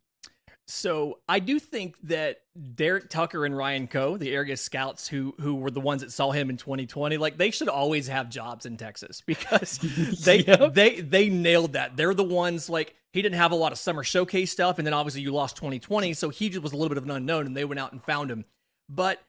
So 0.66 1.18
I 1.28 1.40
do 1.40 1.58
think 1.58 1.96
that 2.04 2.38
Derek 2.74 3.10
Tucker 3.10 3.44
and 3.44 3.54
Ryan 3.54 3.86
Coe, 3.86 4.16
the 4.16 4.32
area 4.32 4.56
scouts 4.56 5.06
who 5.06 5.34
who 5.40 5.56
were 5.56 5.70
the 5.70 5.80
ones 5.80 6.00
that 6.00 6.10
saw 6.10 6.30
him 6.30 6.48
in 6.48 6.56
2020, 6.56 7.18
like 7.18 7.36
they 7.36 7.50
should 7.50 7.68
always 7.68 8.06
have 8.06 8.30
jobs 8.30 8.64
in 8.64 8.78
Texas 8.78 9.20
because 9.26 9.78
they 10.24 10.38
yep. 10.46 10.72
they 10.72 11.02
they 11.02 11.28
nailed 11.28 11.74
that. 11.74 11.98
They're 11.98 12.14
the 12.14 12.24
ones 12.24 12.70
like 12.70 12.94
he 13.12 13.22
didn't 13.22 13.38
have 13.38 13.52
a 13.52 13.56
lot 13.56 13.72
of 13.72 13.78
summer 13.78 14.04
showcase 14.04 14.52
stuff, 14.52 14.78
and 14.78 14.86
then 14.86 14.94
obviously 14.94 15.20
you 15.22 15.32
lost 15.32 15.56
2020, 15.56 16.14
so 16.14 16.28
he 16.28 16.48
just 16.48 16.62
was 16.62 16.72
a 16.72 16.76
little 16.76 16.88
bit 16.88 16.98
of 16.98 17.04
an 17.04 17.10
unknown, 17.10 17.46
and 17.46 17.56
they 17.56 17.64
went 17.64 17.80
out 17.80 17.92
and 17.92 18.02
found 18.02 18.30
him. 18.30 18.44
But 18.88 19.20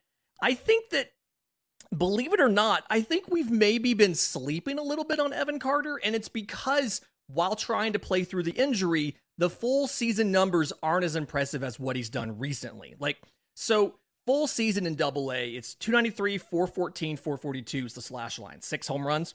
I 0.42 0.54
think 0.54 0.90
that 0.92 1.12
believe 1.96 2.34
it 2.34 2.40
or 2.40 2.50
not, 2.50 2.84
I 2.90 3.02
think 3.02 3.30
we've 3.30 3.52
maybe 3.52 3.94
been 3.94 4.16
sleeping 4.16 4.78
a 4.78 4.84
little 4.84 5.04
bit 5.04 5.20
on 5.20 5.34
Evan 5.34 5.60
Carter, 5.60 6.00
and 6.04 6.16
it's 6.16 6.30
because 6.30 7.02
while 7.28 7.56
trying 7.56 7.94
to 7.94 8.00
play 8.00 8.24
through 8.24 8.44
the 8.44 8.52
injury, 8.52 9.16
the 9.38 9.50
full 9.50 9.88
season 9.88 10.32
numbers 10.32 10.74
aren't 10.84 11.06
as 11.06 11.16
impressive 11.16 11.64
as 11.64 11.80
what 11.80 11.96
he's 11.96 12.10
done 12.10 12.38
recently. 12.38 12.96
Like, 13.00 13.22
so 13.56 13.96
full 14.26 14.48
season 14.48 14.86
in 14.86 14.96
double 14.96 15.32
A, 15.32 15.50
it's 15.52 15.76
293, 15.76 16.38
414, 16.38 17.18
442 17.18 17.86
is 17.86 17.94
the 17.94 18.02
slash 18.02 18.38
line, 18.38 18.62
six 18.62 18.88
home 18.88 19.06
runs. 19.06 19.34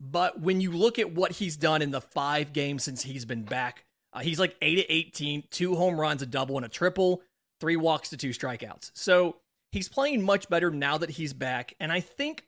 But 0.00 0.40
when 0.40 0.60
you 0.60 0.72
look 0.72 0.98
at 0.98 1.12
what 1.12 1.32
he's 1.32 1.56
done 1.56 1.82
in 1.82 1.90
the 1.90 2.00
five 2.00 2.52
games 2.52 2.84
since 2.84 3.02
he's 3.02 3.24
been 3.24 3.44
back, 3.44 3.84
uh, 4.12 4.20
he's 4.20 4.38
like 4.38 4.56
8 4.60 4.76
to 4.76 4.92
18, 4.92 5.44
two 5.50 5.74
home 5.74 6.00
runs, 6.00 6.22
a 6.22 6.26
double, 6.26 6.56
and 6.56 6.66
a 6.66 6.68
triple, 6.68 7.22
three 7.60 7.76
walks 7.76 8.10
to 8.10 8.16
two 8.16 8.30
strikeouts. 8.30 8.90
So 8.94 9.36
he's 9.72 9.88
playing 9.88 10.22
much 10.22 10.48
better 10.48 10.70
now 10.70 10.98
that 10.98 11.10
he's 11.10 11.32
back. 11.32 11.74
And 11.80 11.90
I 11.90 12.00
think 12.00 12.44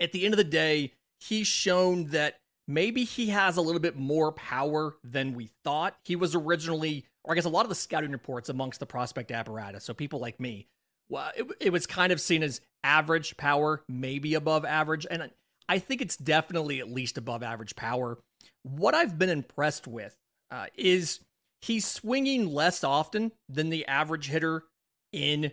at 0.00 0.12
the 0.12 0.24
end 0.24 0.34
of 0.34 0.38
the 0.38 0.44
day, 0.44 0.92
he's 1.18 1.46
shown 1.46 2.06
that 2.06 2.40
maybe 2.66 3.04
he 3.04 3.26
has 3.26 3.56
a 3.56 3.62
little 3.62 3.80
bit 3.80 3.96
more 3.96 4.32
power 4.32 4.96
than 5.04 5.34
we 5.34 5.50
thought. 5.64 5.96
He 6.04 6.16
was 6.16 6.34
originally, 6.34 7.04
or 7.24 7.32
I 7.32 7.34
guess 7.34 7.44
a 7.44 7.50
lot 7.50 7.64
of 7.64 7.68
the 7.68 7.74
scouting 7.74 8.12
reports 8.12 8.48
amongst 8.48 8.80
the 8.80 8.86
prospect 8.86 9.30
apparatus, 9.30 9.84
so 9.84 9.94
people 9.94 10.20
like 10.20 10.40
me, 10.40 10.66
well, 11.10 11.30
it, 11.36 11.46
it 11.60 11.70
was 11.70 11.86
kind 11.86 12.12
of 12.12 12.20
seen 12.20 12.42
as 12.42 12.60
average 12.84 13.36
power, 13.36 13.82
maybe 13.88 14.34
above 14.34 14.64
average. 14.64 15.06
And 15.10 15.30
I 15.70 15.78
think 15.78 16.02
it's 16.02 16.16
definitely 16.16 16.80
at 16.80 16.90
least 16.90 17.16
above 17.16 17.44
average 17.44 17.76
power. 17.76 18.18
What 18.64 18.92
I've 18.92 19.16
been 19.16 19.28
impressed 19.30 19.86
with 19.86 20.16
uh, 20.50 20.66
is 20.74 21.20
he's 21.62 21.86
swinging 21.86 22.52
less 22.52 22.82
often 22.82 23.30
than 23.48 23.70
the 23.70 23.86
average 23.86 24.26
hitter 24.26 24.64
in 25.12 25.52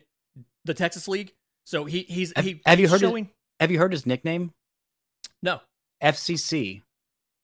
the 0.65 0.73
Texas 0.73 1.07
League. 1.07 1.33
So 1.67 1.85
he 1.85 2.01
he's 2.01 2.33
have, 2.35 2.43
he, 2.43 2.61
have 2.65 2.79
you 2.79 2.89
heard 2.89 3.01
showing... 3.01 3.25
his, 3.25 3.33
have 3.59 3.69
you 3.69 3.77
heard 3.77 3.91
his 3.91 4.07
nickname? 4.07 4.53
No. 5.43 5.61
FCC 6.03 6.81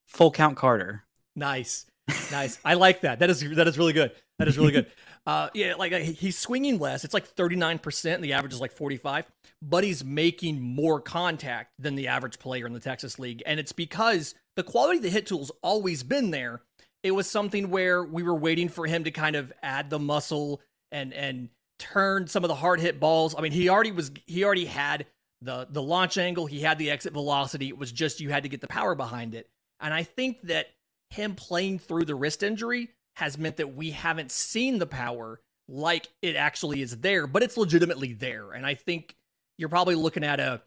full 0.07 0.31
count 0.31 0.57
Carter. 0.57 1.03
Nice, 1.35 1.85
nice. 2.31 2.57
I 2.65 2.73
like 2.73 3.01
that. 3.01 3.19
That 3.19 3.29
is 3.29 3.41
that 3.55 3.67
is 3.67 3.77
really 3.77 3.93
good. 3.93 4.13
That 4.39 4.47
is 4.47 4.57
really 4.57 4.71
good. 4.71 4.87
Uh, 5.25 5.49
yeah, 5.53 5.75
like 5.75 5.93
he's 5.93 6.37
swinging 6.37 6.79
less. 6.79 7.05
It's 7.05 7.13
like 7.13 7.25
thirty 7.25 7.55
nine 7.55 7.79
percent. 7.79 8.21
The 8.21 8.33
average 8.33 8.53
is 8.53 8.59
like 8.59 8.73
forty 8.73 8.97
five, 8.97 9.25
but 9.61 9.83
he's 9.83 10.03
making 10.03 10.61
more 10.61 10.99
contact 10.99 11.71
than 11.79 11.95
the 11.95 12.07
average 12.07 12.39
player 12.39 12.67
in 12.67 12.73
the 12.73 12.79
Texas 12.79 13.17
League, 13.19 13.41
and 13.45 13.59
it's 13.59 13.71
because 13.71 14.35
the 14.55 14.63
quality 14.63 14.97
of 14.97 15.03
the 15.03 15.09
hit 15.09 15.27
tool's 15.27 15.51
always 15.61 16.03
been 16.03 16.31
there. 16.31 16.61
It 17.03 17.11
was 17.11 17.29
something 17.29 17.69
where 17.69 18.03
we 18.03 18.23
were 18.23 18.35
waiting 18.35 18.69
for 18.69 18.85
him 18.85 19.05
to 19.05 19.11
kind 19.11 19.35
of 19.35 19.53
add 19.61 19.89
the 19.89 19.99
muscle 19.99 20.61
and 20.91 21.13
and 21.13 21.49
turn 21.79 22.27
some 22.27 22.43
of 22.43 22.49
the 22.49 22.55
hard 22.55 22.79
hit 22.81 22.99
balls. 22.99 23.33
I 23.37 23.41
mean, 23.41 23.53
he 23.53 23.69
already 23.69 23.91
was 23.91 24.11
he 24.25 24.43
already 24.43 24.65
had 24.65 25.05
the 25.41 25.67
the 25.69 25.81
launch 25.81 26.17
angle, 26.17 26.47
he 26.47 26.59
had 26.59 26.77
the 26.77 26.91
exit 26.91 27.13
velocity. 27.13 27.69
It 27.69 27.77
was 27.77 27.91
just 27.91 28.19
you 28.19 28.29
had 28.29 28.43
to 28.43 28.49
get 28.49 28.61
the 28.61 28.67
power 28.67 28.95
behind 28.95 29.35
it. 29.35 29.49
And 29.79 29.93
I 29.93 30.03
think 30.03 30.41
that 30.43 30.67
him 31.09 31.35
playing 31.35 31.79
through 31.79 32.05
the 32.05 32.15
wrist 32.15 32.43
injury 32.43 32.89
has 33.15 33.37
meant 33.37 33.57
that 33.57 33.75
we 33.75 33.91
haven't 33.91 34.31
seen 34.31 34.79
the 34.79 34.85
power 34.85 35.39
like 35.67 36.09
it 36.21 36.35
actually 36.35 36.81
is 36.81 36.97
there, 36.99 37.27
but 37.27 37.43
it's 37.43 37.57
legitimately 37.57 38.13
there. 38.13 38.51
And 38.51 38.65
I 38.65 38.73
think 38.73 39.15
you're 39.57 39.69
probably 39.69 39.95
looking 39.95 40.23
at 40.23 40.39
a 40.39 40.61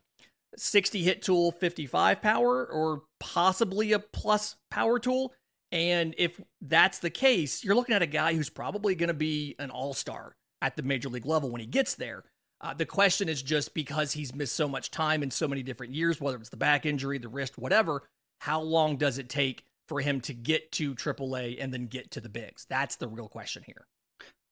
60 0.57 1.03
hit 1.03 1.23
tool, 1.23 1.53
55 1.53 2.23
power, 2.23 2.67
or 2.67 3.03
possibly 3.21 3.93
a 3.93 3.99
plus 3.99 4.57
power 4.71 4.99
tool. 4.99 5.33
And 5.73 6.15
if 6.17 6.41
that's 6.61 7.01
the 7.01 7.11
case, 7.11 7.65
you're 7.65 7.75
looking 7.75 7.95
at 7.95 8.03
a 8.03 8.07
guy 8.07 8.35
who's 8.35 8.49
probably 8.49 8.95
going 8.95 9.09
to 9.09 9.15
be 9.15 9.57
an 9.59 9.71
all 9.71 9.93
star 9.95 10.37
at 10.63 10.77
the 10.77 10.83
major 10.83 11.09
league 11.09 11.27
level 11.27 11.51
when 11.51 11.61
he 11.61 11.67
gets 11.67 11.95
there. 11.95 12.25
Uh, 12.61 12.73
the 12.73 12.87
question 12.87 13.29
is 13.29 13.43
just 13.43 13.75
because 13.75 14.13
he's 14.13 14.35
missed 14.35 14.55
so 14.55 14.67
much 14.67 14.91
time 14.91 15.23
in 15.23 15.31
so 15.31 15.47
many 15.47 15.63
different 15.63 15.93
years, 15.93 16.21
whether 16.21 16.39
it's 16.39 16.49
the 16.49 16.57
back 16.57 16.87
injury, 16.87 17.19
the 17.19 17.29
wrist, 17.29 17.59
whatever, 17.59 18.05
how 18.41 18.61
long 18.61 18.97
does 18.97 19.19
it 19.19 19.29
take 19.29 19.65
for 19.89 20.01
him 20.01 20.21
to 20.23 20.35
get 20.35 20.73
to 20.73 20.95
AAA 20.95 21.63
and 21.63 21.73
then 21.73 21.87
get 21.87 22.11
to 22.13 22.21
the 22.21 22.29
bigs? 22.29 22.67
That's 22.69 22.97
the 22.97 23.09
real 23.09 23.29
question 23.29 23.63
here. 23.67 23.87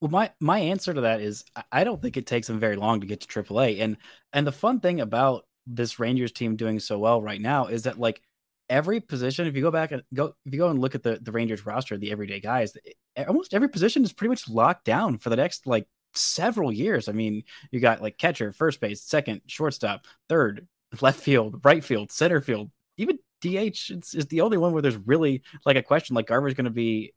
Well, 0.01 0.11
my 0.11 0.31
my 0.41 0.59
answer 0.59 0.93
to 0.93 1.01
that 1.03 1.21
is 1.21 1.45
I 1.73 1.85
don't 1.85 2.01
think 2.03 2.17
it 2.17 2.27
takes 2.27 2.51
him 2.51 2.59
very 2.59 2.77
long 2.77 3.01
to 3.01 3.07
get 3.07 3.21
to 3.21 3.43
AAA. 3.43 3.81
And 3.81 3.97
and 4.33 4.47
the 4.47 4.53
fun 4.53 4.81
thing 4.81 5.01
about 5.01 5.47
this 5.67 5.99
Rangers 5.99 6.33
team 6.33 6.57
doing 6.57 6.79
so 6.79 6.99
well 6.99 7.23
right 7.23 7.41
now 7.41 7.67
is 7.67 7.85
that 7.85 7.99
like 7.99 8.21
every 8.69 9.01
position, 9.01 9.47
if 9.47 9.57
you 9.57 9.63
go 9.63 9.71
back 9.71 9.93
and 9.93 10.03
go 10.13 10.35
if 10.45 10.53
you 10.53 10.59
go 10.59 10.69
and 10.69 10.79
look 10.79 10.95
at 10.95 11.03
the 11.03 11.19
the 11.23 11.33
Rangers 11.33 11.65
roster, 11.65 11.97
the 11.97 12.13
everyday 12.13 12.41
guys, 12.41 12.77
almost 13.27 13.55
every 13.55 13.69
position 13.69 14.05
is 14.05 14.13
pretty 14.13 14.31
much 14.31 14.49
locked 14.49 14.85
down 14.85 15.17
for 15.17 15.31
the 15.31 15.37
next 15.37 15.67
like 15.67 15.87
several 16.15 16.73
years. 16.73 17.09
I 17.09 17.13
mean, 17.13 17.43
you 17.71 17.81
got 17.81 18.03
like 18.03 18.19
catcher, 18.19 18.53
first 18.53 18.81
base, 18.81 19.03
second, 19.03 19.43
shortstop, 19.47 20.07
third, 20.29 20.67
left 21.01 21.21
field, 21.21 21.65
right 21.65 21.83
field, 21.83 22.13
center 22.13 22.41
field, 22.41 22.71
even 22.97 23.19
DH 23.41 23.91
is, 23.91 24.15
is 24.15 24.27
the 24.27 24.41
only 24.41 24.57
one 24.57 24.73
where 24.73 24.83
there's 24.83 24.97
really 24.97 25.43
like 25.67 25.77
a 25.77 25.83
question 25.83 26.17
like 26.17 26.27
Garver's 26.27 26.55
going 26.55 26.65
to 26.65 26.71
be 26.71 27.13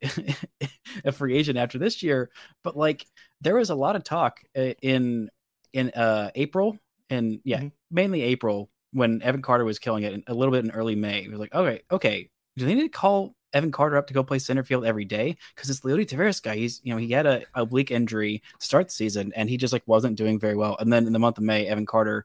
a 1.04 1.12
free 1.12 1.34
agent 1.34 1.58
after 1.58 1.78
this 1.78 2.02
year, 2.02 2.30
but 2.62 2.76
like 2.76 3.06
there 3.40 3.56
was 3.56 3.70
a 3.70 3.74
lot 3.74 3.96
of 3.96 4.04
talk 4.04 4.40
uh, 4.56 4.74
in 4.82 5.30
in 5.72 5.90
uh 5.90 6.30
April 6.34 6.78
and 7.10 7.40
yeah, 7.44 7.58
mm-hmm. 7.58 7.68
mainly 7.90 8.22
April 8.22 8.68
when 8.92 9.22
Evan 9.22 9.42
Carter 9.42 9.64
was 9.64 9.78
killing 9.78 10.02
it 10.02 10.12
and 10.12 10.24
a 10.26 10.34
little 10.34 10.52
bit 10.52 10.64
in 10.64 10.70
early 10.70 10.94
May. 10.94 11.20
It 11.22 11.30
was 11.30 11.40
like, 11.40 11.54
okay, 11.54 11.82
okay, 11.90 12.30
do 12.56 12.64
they 12.64 12.74
need 12.74 12.82
to 12.82 12.88
call 12.88 13.34
Evan 13.52 13.70
Carter 13.70 13.96
up 13.96 14.06
to 14.08 14.14
go 14.14 14.22
play 14.22 14.38
center 14.38 14.62
field 14.62 14.84
every 14.84 15.04
day? 15.04 15.36
Because 15.54 15.70
it's 15.70 15.80
Leody 15.80 16.06
Taveras 16.06 16.42
guy, 16.42 16.56
he's 16.56 16.80
you 16.82 16.92
know 16.92 16.98
he 16.98 17.10
had 17.10 17.26
a 17.26 17.42
oblique 17.54 17.90
injury 17.90 18.42
to 18.58 18.66
start 18.66 18.88
the 18.88 18.92
season 18.92 19.32
and 19.34 19.48
he 19.48 19.56
just 19.56 19.72
like 19.72 19.82
wasn't 19.86 20.16
doing 20.16 20.38
very 20.38 20.56
well. 20.56 20.76
And 20.78 20.92
then 20.92 21.06
in 21.06 21.12
the 21.12 21.18
month 21.18 21.38
of 21.38 21.44
May, 21.44 21.66
Evan 21.66 21.86
Carter 21.86 22.24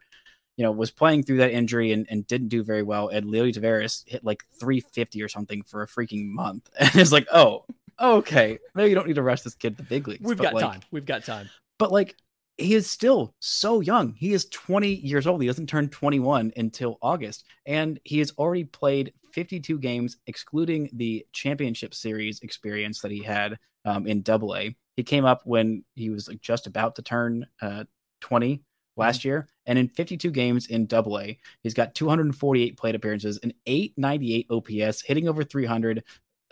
you 0.57 0.63
know, 0.63 0.71
was 0.71 0.91
playing 0.91 1.23
through 1.23 1.37
that 1.37 1.51
injury 1.51 1.91
and, 1.91 2.05
and 2.09 2.27
didn't 2.27 2.49
do 2.49 2.63
very 2.63 2.83
well. 2.83 3.09
And 3.09 3.25
Leody 3.25 3.53
Taveras 3.53 4.03
hit 4.07 4.23
like 4.23 4.43
350 4.59 5.21
or 5.23 5.27
something 5.27 5.63
for 5.63 5.81
a 5.81 5.87
freaking 5.87 6.27
month. 6.27 6.69
And 6.79 6.95
it's 6.95 7.11
like, 7.11 7.27
oh, 7.33 7.65
okay, 7.99 8.59
maybe 8.75 8.89
you 8.89 8.95
don't 8.95 9.07
need 9.07 9.15
to 9.15 9.23
rush 9.23 9.41
this 9.41 9.55
kid 9.55 9.77
to 9.77 9.83
the 9.83 9.89
big 9.89 10.07
leagues. 10.07 10.21
We've 10.23 10.37
got 10.37 10.53
like, 10.53 10.63
time. 10.63 10.81
We've 10.91 11.05
got 11.05 11.23
time. 11.23 11.49
But 11.79 11.91
like, 11.91 12.15
he 12.57 12.75
is 12.75 12.89
still 12.89 13.33
so 13.39 13.79
young. 13.79 14.13
He 14.13 14.33
is 14.33 14.45
20 14.45 14.87
years 14.87 15.25
old. 15.25 15.41
He 15.41 15.47
doesn't 15.47 15.67
turn 15.67 15.89
21 15.89 16.53
until 16.55 16.99
August. 17.01 17.45
And 17.65 17.99
he 18.03 18.19
has 18.19 18.31
already 18.37 18.65
played 18.65 19.13
52 19.33 19.79
games, 19.79 20.17
excluding 20.27 20.89
the 20.93 21.25
championship 21.33 21.95
series 21.95 22.41
experience 22.41 23.01
that 23.01 23.11
he 23.11 23.23
had 23.23 23.57
um, 23.85 24.05
in 24.05 24.21
double 24.21 24.55
A. 24.55 24.75
He 24.95 25.03
came 25.03 25.25
up 25.25 25.41
when 25.45 25.83
he 25.95 26.11
was 26.11 26.27
like 26.27 26.41
just 26.41 26.67
about 26.67 26.95
to 26.95 27.01
turn 27.01 27.47
uh, 27.59 27.85
20 28.21 28.61
last 28.95 29.21
mm-hmm. 29.21 29.29
year. 29.29 29.47
And 29.65 29.79
in 29.79 29.87
52 29.87 30.31
games 30.31 30.67
in 30.67 30.85
double 30.85 31.19
A, 31.19 31.37
he's 31.61 31.73
got 31.73 31.95
248 31.95 32.77
plate 32.77 32.95
appearances, 32.95 33.39
an 33.43 33.53
898 33.65 34.47
OPS, 34.49 35.01
hitting 35.01 35.27
over 35.27 35.43
300, 35.43 36.03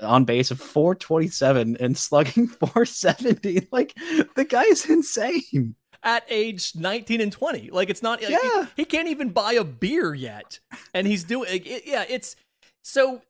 on 0.01 0.25
base 0.25 0.51
of 0.51 0.59
427 0.59 1.77
and 1.79 1.97
slugging 1.97 2.47
470. 2.47 3.67
Like 3.71 3.95
the 4.35 4.45
guy 4.45 4.63
is 4.63 4.89
insane. 4.89 5.75
At 6.03 6.23
age 6.29 6.73
19 6.75 7.21
and 7.21 7.31
20. 7.31 7.69
Like 7.69 7.89
it's 7.89 8.01
not 8.01 8.21
Yeah. 8.21 8.65
he, 8.75 8.81
he 8.81 8.85
can't 8.85 9.07
even 9.07 9.29
buy 9.29 9.53
a 9.53 9.63
beer 9.63 10.13
yet. 10.13 10.59
And 10.93 11.05
he's 11.05 11.23
doing 11.23 11.49
it, 11.63 11.83
yeah, 11.85 12.05
it's 12.09 12.35
so 12.83 13.21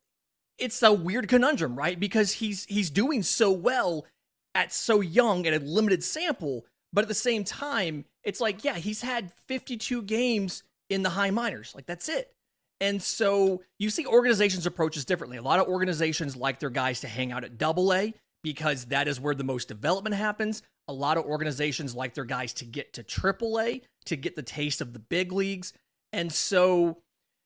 it's 0.58 0.82
a 0.82 0.92
weird 0.92 1.28
conundrum, 1.28 1.76
right? 1.76 1.98
Because 1.98 2.32
he's 2.32 2.64
he's 2.64 2.90
doing 2.90 3.22
so 3.22 3.50
well 3.50 4.06
at 4.54 4.72
so 4.72 5.00
young 5.00 5.46
at 5.46 5.54
a 5.54 5.64
limited 5.64 6.02
sample, 6.02 6.64
but 6.92 7.02
at 7.02 7.08
the 7.08 7.14
same 7.14 7.44
time, 7.44 8.04
it's 8.22 8.40
like, 8.40 8.64
yeah, 8.64 8.74
he's 8.74 9.02
had 9.02 9.32
52 9.48 10.02
games 10.02 10.62
in 10.88 11.02
the 11.02 11.10
high 11.10 11.30
minors. 11.30 11.72
Like 11.74 11.86
that's 11.86 12.08
it. 12.08 12.32
And 12.80 13.00
so 13.00 13.62
you 13.78 13.90
see 13.90 14.06
organizations 14.06 14.66
approach 14.66 14.96
this 14.96 15.04
differently. 15.04 15.36
A 15.36 15.42
lot 15.42 15.60
of 15.60 15.68
organizations 15.68 16.36
like 16.36 16.58
their 16.58 16.70
guys 16.70 17.00
to 17.00 17.08
hang 17.08 17.30
out 17.30 17.44
at 17.44 17.56
double 17.56 17.94
A 17.94 18.12
because 18.42 18.86
that 18.86 19.06
is 19.06 19.20
where 19.20 19.34
the 19.34 19.44
most 19.44 19.68
development 19.68 20.16
happens. 20.16 20.62
A 20.88 20.92
lot 20.92 21.16
of 21.16 21.24
organizations 21.24 21.94
like 21.94 22.14
their 22.14 22.24
guys 22.24 22.52
to 22.54 22.64
get 22.64 22.92
to 22.94 23.04
triple 23.04 23.60
A 23.60 23.82
to 24.06 24.16
get 24.16 24.34
the 24.34 24.42
taste 24.42 24.80
of 24.80 24.92
the 24.92 24.98
big 24.98 25.32
leagues. 25.32 25.72
And 26.12 26.32
so 26.32 26.98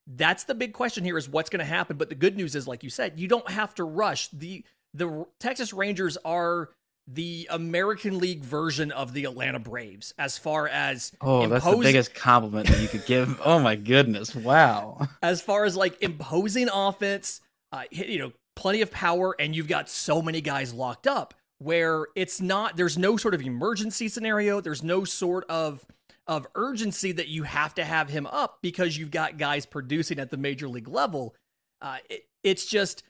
that's 0.06 0.44
the 0.44 0.54
big 0.54 0.72
question 0.72 1.04
here 1.04 1.18
is 1.18 1.28
what's 1.28 1.50
going 1.50 1.60
to 1.60 1.66
happen. 1.66 1.96
But 1.96 2.08
the 2.08 2.14
good 2.14 2.36
news 2.36 2.54
is, 2.54 2.66
like 2.66 2.82
you 2.82 2.90
said, 2.90 3.20
you 3.20 3.28
don't 3.28 3.50
have 3.50 3.74
to 3.74 3.84
rush. 3.84 4.28
The 4.28 4.64
the 4.94 5.26
Texas 5.38 5.74
Rangers 5.74 6.16
are 6.24 6.70
the 7.08 7.46
American 7.50 8.18
League 8.18 8.42
version 8.42 8.90
of 8.90 9.12
the 9.12 9.24
Atlanta 9.24 9.58
Braves 9.58 10.12
as 10.18 10.38
far 10.38 10.66
as 10.68 11.12
Oh, 11.20 11.46
that's 11.46 11.64
the 11.64 11.76
biggest 11.76 12.14
compliment 12.14 12.68
that 12.68 12.80
you 12.80 12.88
could 12.88 13.06
give. 13.06 13.40
Oh 13.44 13.58
my 13.60 13.76
goodness. 13.76 14.34
Wow. 14.34 15.06
as 15.22 15.40
far 15.40 15.64
as 15.64 15.76
like 15.76 16.02
imposing 16.02 16.68
offense, 16.68 17.40
uh, 17.72 17.84
you 17.90 18.18
know, 18.18 18.32
plenty 18.56 18.80
of 18.80 18.90
power, 18.90 19.36
and 19.38 19.54
you've 19.54 19.68
got 19.68 19.88
so 19.88 20.20
many 20.20 20.40
guys 20.40 20.74
locked 20.74 21.06
up 21.06 21.34
where 21.58 22.06
it's 22.16 22.40
not. 22.40 22.76
There's 22.76 22.98
no 22.98 23.16
sort 23.16 23.34
of 23.34 23.42
emergency 23.42 24.08
scenario. 24.08 24.60
There's 24.60 24.82
no 24.82 25.04
sort 25.04 25.44
of 25.48 25.86
of 26.26 26.46
urgency 26.56 27.12
that 27.12 27.28
you 27.28 27.44
have 27.44 27.72
to 27.76 27.84
have 27.84 28.08
him 28.08 28.26
up 28.26 28.58
because 28.62 28.98
you've 28.98 29.12
got 29.12 29.38
guys 29.38 29.64
producing 29.64 30.18
at 30.18 30.30
the 30.30 30.36
major 30.36 30.68
league 30.68 30.88
level. 30.88 31.36
Uh, 31.80 31.98
it, 32.10 32.24
it's 32.42 32.66
just 32.66 33.04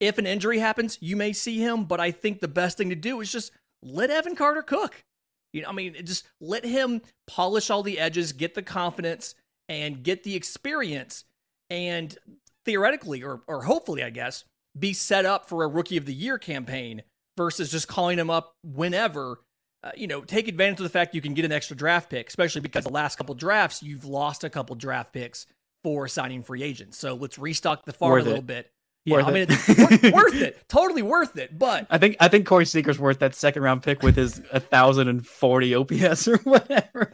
if 0.00 0.18
an 0.18 0.26
injury 0.26 0.58
happens, 0.58 0.98
you 1.00 1.16
may 1.16 1.32
see 1.32 1.58
him, 1.58 1.84
but 1.84 2.00
I 2.00 2.10
think 2.10 2.40
the 2.40 2.48
best 2.48 2.78
thing 2.78 2.90
to 2.90 2.96
do 2.96 3.20
is 3.20 3.32
just 3.32 3.52
let 3.82 4.10
Evan 4.10 4.36
Carter 4.36 4.62
cook. 4.62 5.04
You 5.52 5.62
know, 5.62 5.68
I 5.68 5.72
mean, 5.72 5.94
just 6.04 6.26
let 6.40 6.64
him 6.64 7.00
polish 7.26 7.70
all 7.70 7.82
the 7.82 7.98
edges, 7.98 8.32
get 8.32 8.54
the 8.54 8.62
confidence, 8.62 9.34
and 9.68 10.02
get 10.02 10.22
the 10.22 10.36
experience, 10.36 11.24
and 11.70 12.16
theoretically, 12.64 13.22
or 13.22 13.40
or 13.48 13.62
hopefully, 13.62 14.02
I 14.02 14.10
guess, 14.10 14.44
be 14.78 14.92
set 14.92 15.24
up 15.24 15.48
for 15.48 15.64
a 15.64 15.68
rookie 15.68 15.96
of 15.96 16.06
the 16.06 16.14
year 16.14 16.38
campaign 16.38 17.02
versus 17.36 17.70
just 17.70 17.88
calling 17.88 18.18
him 18.18 18.30
up 18.30 18.52
whenever. 18.62 19.40
Uh, 19.84 19.92
you 19.96 20.08
know, 20.08 20.22
take 20.22 20.48
advantage 20.48 20.80
of 20.80 20.82
the 20.82 20.88
fact 20.88 21.14
you 21.14 21.20
can 21.20 21.34
get 21.34 21.44
an 21.44 21.52
extra 21.52 21.76
draft 21.76 22.10
pick, 22.10 22.28
especially 22.28 22.60
because 22.60 22.84
the 22.84 22.90
last 22.90 23.16
couple 23.16 23.34
drafts 23.34 23.80
you've 23.80 24.04
lost 24.04 24.42
a 24.42 24.50
couple 24.50 24.74
draft 24.74 25.12
picks 25.12 25.46
for 25.84 26.08
signing 26.08 26.42
free 26.42 26.64
agents. 26.64 26.98
So 26.98 27.14
let's 27.14 27.38
restock 27.38 27.84
the 27.84 27.92
farm 27.92 28.12
Worth 28.12 28.22
a 28.22 28.24
little 28.24 28.38
it. 28.40 28.46
bit. 28.46 28.70
Yeah, 29.08 29.26
I 29.26 29.30
mean, 29.30 29.42
it. 29.42 29.50
it's 29.50 29.78
worth, 29.78 30.12
worth 30.12 30.34
it, 30.34 30.68
totally 30.68 31.02
worth 31.02 31.36
it. 31.36 31.58
But 31.58 31.86
I 31.90 31.98
think 31.98 32.16
I 32.20 32.28
think 32.28 32.46
Corey 32.46 32.66
Seager's 32.66 32.98
worth 32.98 33.18
that 33.20 33.34
second 33.34 33.62
round 33.62 33.82
pick 33.82 34.02
with 34.02 34.16
his 34.16 34.40
1040 34.50 35.74
OPS 35.74 36.28
or 36.28 36.38
whatever. 36.38 37.12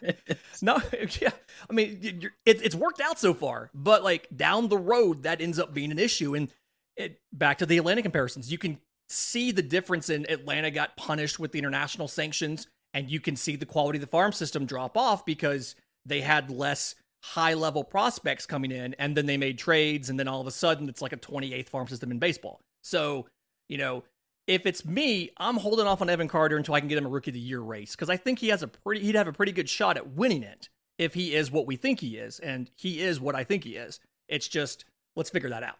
No, 0.63 0.81
yeah. 1.21 1.31
I 1.69 1.73
mean, 1.73 2.31
it, 2.45 2.63
it's 2.63 2.75
worked 2.75 3.01
out 3.01 3.19
so 3.19 3.35
far, 3.35 3.71
but 3.75 4.03
like 4.03 4.29
down 4.35 4.69
the 4.69 4.79
road, 4.79 5.23
that 5.25 5.41
ends 5.41 5.59
up 5.59 5.75
being 5.75 5.91
an 5.91 5.99
issue. 5.99 6.35
And 6.35 6.51
it, 6.97 7.21
back 7.33 7.59
to 7.59 7.67
the 7.67 7.79
Atlanta 7.79 8.03
comparisons, 8.03 8.51
you 8.51 8.59
can 8.59 8.79
see 9.09 9.53
the 9.53 9.63
difference 9.63 10.09
in 10.09 10.29
Atlanta 10.31 10.71
got 10.71 10.97
punished 10.97 11.39
with 11.39 11.53
the 11.53 11.59
international 11.59 12.09
sanctions, 12.09 12.67
and 12.93 13.11
you 13.11 13.21
can 13.21 13.37
see 13.37 13.57
the 13.57 13.67
quality 13.67 13.99
of 13.99 14.01
the 14.01 14.07
farm 14.07 14.33
system 14.33 14.67
drop 14.67 14.97
off 14.97 15.25
because 15.25 15.75
they 16.07 16.21
had 16.21 16.51
less 16.51 16.95
high 17.25 17.55
level 17.55 17.83
prospects 17.83 18.45
coming 18.45 18.71
in, 18.71 18.95
and 18.99 19.17
then 19.17 19.25
they 19.25 19.39
made 19.39 19.57
trades, 19.57 20.11
and 20.11 20.21
then 20.21 20.29
all 20.29 20.43
of 20.43 20.47
a 20.47 20.51
sudden 20.51 20.91
it's 20.91 21.01
like 21.01 21.15
a 21.15 21.17
28th 21.17 21.71
farm 21.71 21.89
system 21.89 22.11
in 22.11 22.19
baseball. 22.19 22.61
So, 22.83 23.27
you 23.67 23.79
know, 23.79 24.05
if 24.47 24.67
it's 24.67 24.85
me, 24.85 25.31
I'm 25.39 25.57
holding 25.57 25.87
off 25.87 26.03
on 26.03 26.11
Evan 26.11 26.29
Carter 26.29 26.59
until 26.59 26.75
I 26.75 26.81
can 26.81 26.89
get 26.89 26.99
him 26.99 27.07
a 27.07 27.09
rookie 27.09 27.31
of 27.31 27.35
the 27.35 27.41
year 27.41 27.61
race 27.61 27.93
because 27.93 28.11
I 28.11 28.19
think 28.19 28.41
he 28.41 28.49
has 28.49 28.63
a 28.63 28.69
pretty 28.69 29.01
he'd 29.01 29.15
have 29.15 29.27
a 29.27 29.33
pretty 29.33 29.53
good 29.53 29.71
shot 29.71 29.97
at 29.97 30.11
winning 30.11 30.43
it 30.43 30.69
if 30.99 31.15
he 31.15 31.35
is 31.35 31.51
what 31.51 31.67
we 31.67 31.77
think 31.77 32.01
he 32.01 32.19
is, 32.19 32.41
and 32.41 32.71
he 32.77 33.01
is 33.01 33.19
what 33.19 33.35
I 33.35 33.43
think 33.43 33.65
he 33.65 33.77
is. 33.77 34.01
It's 34.29 34.47
just 34.47 34.85
let's 35.17 35.31
figure 35.31 35.49
that 35.49 35.63
out. 35.63 35.79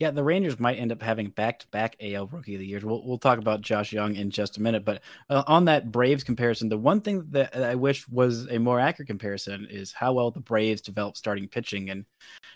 Yeah, 0.00 0.10
the 0.10 0.24
Rangers 0.24 0.58
might 0.58 0.78
end 0.78 0.90
up 0.90 1.00
having 1.00 1.30
back-to-back 1.30 1.96
AL 2.00 2.26
Rookie 2.26 2.54
of 2.54 2.60
the 2.60 2.66
Years. 2.66 2.84
We'll 2.84 3.06
we'll 3.06 3.18
talk 3.18 3.38
about 3.38 3.60
Josh 3.60 3.92
Jung 3.92 4.16
in 4.16 4.30
just 4.30 4.56
a 4.56 4.62
minute, 4.62 4.84
but 4.84 5.02
uh, 5.30 5.44
on 5.46 5.66
that 5.66 5.92
Braves 5.92 6.24
comparison, 6.24 6.68
the 6.68 6.76
one 6.76 7.00
thing 7.00 7.24
that 7.30 7.54
I 7.54 7.76
wish 7.76 8.08
was 8.08 8.48
a 8.50 8.58
more 8.58 8.80
accurate 8.80 9.08
comparison 9.08 9.68
is 9.70 9.92
how 9.92 10.12
well 10.12 10.32
the 10.32 10.40
Braves 10.40 10.80
develop 10.80 11.16
starting 11.16 11.46
pitching, 11.46 11.90
and 11.90 12.04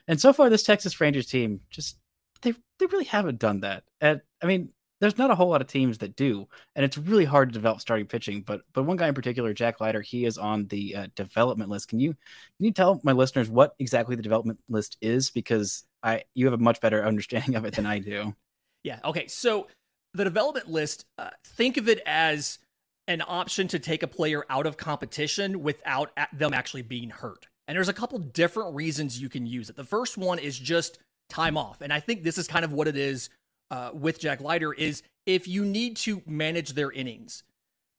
and 0.08 0.20
so 0.20 0.32
far 0.32 0.50
this 0.50 0.64
Texas 0.64 1.00
Rangers 1.00 1.26
team 1.26 1.60
just 1.70 1.98
they 2.42 2.54
they 2.78 2.86
really 2.86 3.04
haven't 3.04 3.38
done 3.38 3.60
that. 3.60 3.84
And 4.00 4.20
I 4.42 4.46
mean, 4.46 4.70
there's 5.00 5.18
not 5.18 5.30
a 5.30 5.34
whole 5.34 5.48
lot 5.48 5.60
of 5.60 5.66
teams 5.66 5.98
that 5.98 6.16
do, 6.16 6.48
and 6.74 6.84
it's 6.84 6.98
really 6.98 7.24
hard 7.24 7.50
to 7.50 7.52
develop 7.52 7.80
starting 7.80 8.06
pitching. 8.06 8.42
But 8.42 8.62
but 8.72 8.84
one 8.84 8.96
guy 8.96 9.08
in 9.08 9.14
particular, 9.14 9.54
Jack 9.54 9.80
Leiter, 9.80 10.00
he 10.00 10.24
is 10.24 10.38
on 10.38 10.66
the 10.66 10.94
uh, 10.96 11.06
development 11.14 11.70
list. 11.70 11.88
Can 11.88 12.00
you 12.00 12.10
can 12.10 12.66
you 12.66 12.72
tell 12.72 13.00
my 13.04 13.12
listeners 13.12 13.48
what 13.48 13.74
exactly 13.78 14.16
the 14.16 14.22
development 14.22 14.58
list 14.68 14.96
is? 15.00 15.30
Because 15.30 15.84
I 16.02 16.24
you 16.34 16.46
have 16.46 16.54
a 16.54 16.62
much 16.62 16.80
better 16.80 17.04
understanding 17.06 17.54
of 17.54 17.64
it 17.64 17.74
than 17.74 17.86
I 17.86 17.98
do. 17.98 18.34
Yeah. 18.82 19.00
Okay. 19.04 19.26
So 19.28 19.68
the 20.14 20.24
development 20.24 20.68
list, 20.68 21.04
uh, 21.18 21.30
think 21.44 21.76
of 21.76 21.88
it 21.88 22.00
as 22.06 22.58
an 23.06 23.22
option 23.26 23.68
to 23.68 23.78
take 23.78 24.02
a 24.02 24.06
player 24.06 24.44
out 24.50 24.66
of 24.66 24.76
competition 24.76 25.62
without 25.62 26.10
them 26.32 26.52
actually 26.52 26.82
being 26.82 27.10
hurt. 27.10 27.46
And 27.66 27.76
there's 27.76 27.88
a 27.88 27.94
couple 27.94 28.18
different 28.18 28.74
reasons 28.74 29.20
you 29.20 29.28
can 29.28 29.46
use 29.46 29.70
it. 29.70 29.76
The 29.76 29.84
first 29.84 30.16
one 30.16 30.38
is 30.38 30.58
just 30.58 30.98
time 31.28 31.56
off, 31.56 31.80
and 31.80 31.92
I 31.92 32.00
think 32.00 32.22
this 32.22 32.38
is 32.38 32.48
kind 32.48 32.64
of 32.64 32.72
what 32.72 32.88
it 32.88 32.96
is 32.96 33.28
uh, 33.70 33.90
with 33.92 34.18
Jack 34.18 34.40
Leiter. 34.40 34.72
Is 34.72 35.02
if 35.26 35.46
you 35.46 35.64
need 35.64 35.96
to 35.98 36.22
manage 36.26 36.72
their 36.72 36.90
innings. 36.90 37.42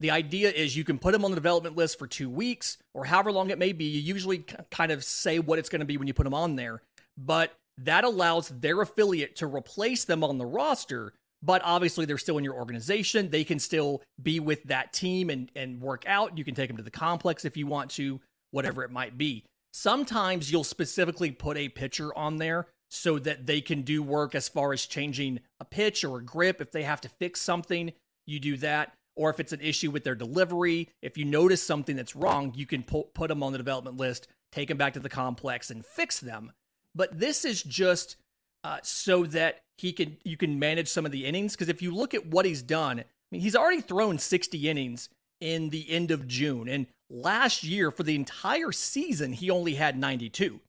The 0.02 0.12
idea 0.12 0.50
is 0.50 0.78
you 0.78 0.86
can 0.86 0.98
put 0.98 1.12
them 1.12 1.26
on 1.26 1.32
the 1.32 1.36
development 1.36 1.76
list 1.76 2.00
for 2.00 2.08
two 2.08 2.30
weeks 2.30 2.78
or 2.94 3.04
however 3.04 3.34
long 3.34 3.50
it 3.50 3.60
may 3.60 3.74
be. 3.74 3.84
You 3.84 4.00
usually 4.00 4.46
kind 4.72 4.92
of 4.92 5.04
say 5.04 5.40
what 5.40 5.60
it's 5.60 5.68
going 5.68 5.82
to 5.82 5.86
be 5.86 5.98
when 5.98 6.08
you 6.08 6.14
put 6.14 6.24
them 6.24 6.34
on 6.34 6.56
there, 6.56 6.82
but 7.18 7.54
that 7.78 8.04
allows 8.04 8.50
their 8.50 8.82
affiliate 8.82 9.36
to 9.38 9.48
replace 9.48 10.06
them 10.06 10.24
on 10.24 10.38
the 10.38 10.46
roster. 10.46 11.14
But 11.42 11.62
obviously, 11.64 12.06
they're 12.06 12.18
still 12.18 12.38
in 12.38 12.44
your 12.44 12.56
organization. 12.56 13.30
They 13.30 13.44
can 13.44 13.60
still 13.60 14.02
be 14.22 14.40
with 14.40 14.64
that 14.66 14.92
team 14.92 15.30
and, 15.30 15.52
and 15.56 15.80
work 15.80 16.04
out. 16.06 16.38
You 16.38 16.44
can 16.44 16.56
take 16.56 16.68
them 16.68 16.78
to 16.78 16.84
the 16.84 16.92
complex 16.92 17.46
if 17.46 17.56
you 17.56 17.68
want 17.68 17.92
to, 17.92 18.20
whatever 18.52 18.84
it 18.84 18.92
might 18.92 19.18
be. 19.18 19.46
Sometimes 19.72 20.52
you'll 20.52 20.64
specifically 20.66 21.32
put 21.32 21.56
a 21.56 21.70
pitcher 21.70 22.14
on 22.18 22.38
there 22.38 22.68
so 22.90 23.20
that 23.20 23.46
they 23.46 23.62
can 23.62 23.84
do 23.84 24.02
work 24.02 24.36
as 24.36 24.50
far 24.50 24.74
as 24.74 24.86
changing 24.86 25.40
a 25.60 25.66
pitch 25.66 26.04
or 26.04 26.18
a 26.18 26.24
grip. 26.24 26.60
If 26.60 26.72
they 26.72 26.84
have 26.84 27.02
to 27.02 27.10
fix 27.10 27.42
something, 27.42 27.94
you 28.26 28.40
do 28.40 28.58
that. 28.58 28.94
Or 29.16 29.30
if 29.30 29.40
it's 29.40 29.54
an 29.54 29.62
issue 29.62 29.92
with 29.92 30.04
their 30.04 30.16
delivery, 30.16 30.90
if 31.02 31.18
you 31.18 31.26
notice 31.26 31.62
something 31.62 31.96
that's 31.96 32.16
wrong, 32.16 32.54
you 32.56 32.66
can 32.66 32.84
pu- 32.84 33.10
put 33.14 33.28
them 33.28 33.44
on 33.44 33.52
the 33.52 33.58
development 33.58 33.98
list, 33.98 34.28
take 34.52 34.70
them 34.70 34.78
back 34.78 34.94
to 34.94 35.00
the 35.00 35.10
complex, 35.10 35.70
and 35.70 35.86
fix 35.86 36.20
them. 36.20 36.52
But 36.96 37.20
this 37.20 37.44
is 37.46 37.62
just 37.62 38.16
uh, 38.64 38.80
so 38.82 39.26
that 39.26 39.60
he 39.78 39.92
can 39.92 40.18
you 40.24 40.38
can 40.38 40.58
manage 40.58 40.88
some 40.88 41.06
of 41.06 41.12
the 41.12 41.26
innings. 41.26 41.54
Because 41.54 41.70
if 41.70 41.82
you 41.82 41.94
look 41.94 42.14
at 42.14 42.28
what 42.28 42.46
he's 42.46 42.62
done, 42.62 43.00
I 43.00 43.06
mean, 43.32 43.42
he's 43.42 43.56
already 43.56 43.82
thrown 43.82 44.18
60 44.18 44.70
innings 44.70 45.10
in 45.42 45.70
the 45.70 45.90
end 45.90 46.12
of 46.12 46.28
June, 46.28 46.68
and 46.68 46.88
last 47.10 47.64
year 47.64 47.92
for 47.92 48.04
the 48.04 48.16
entire 48.16 48.72
season 48.72 49.34
he 49.34 49.50
only 49.50 49.76
had 49.76 49.98
92. 49.98 50.60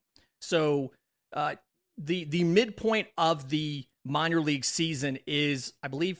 So 0.41 0.91
uh, 1.33 1.55
the 1.97 2.25
the 2.25 2.43
midpoint 2.43 3.07
of 3.17 3.49
the 3.49 3.85
minor 4.05 4.41
league 4.41 4.65
season 4.65 5.19
is, 5.27 5.73
I 5.83 5.87
believe, 5.87 6.19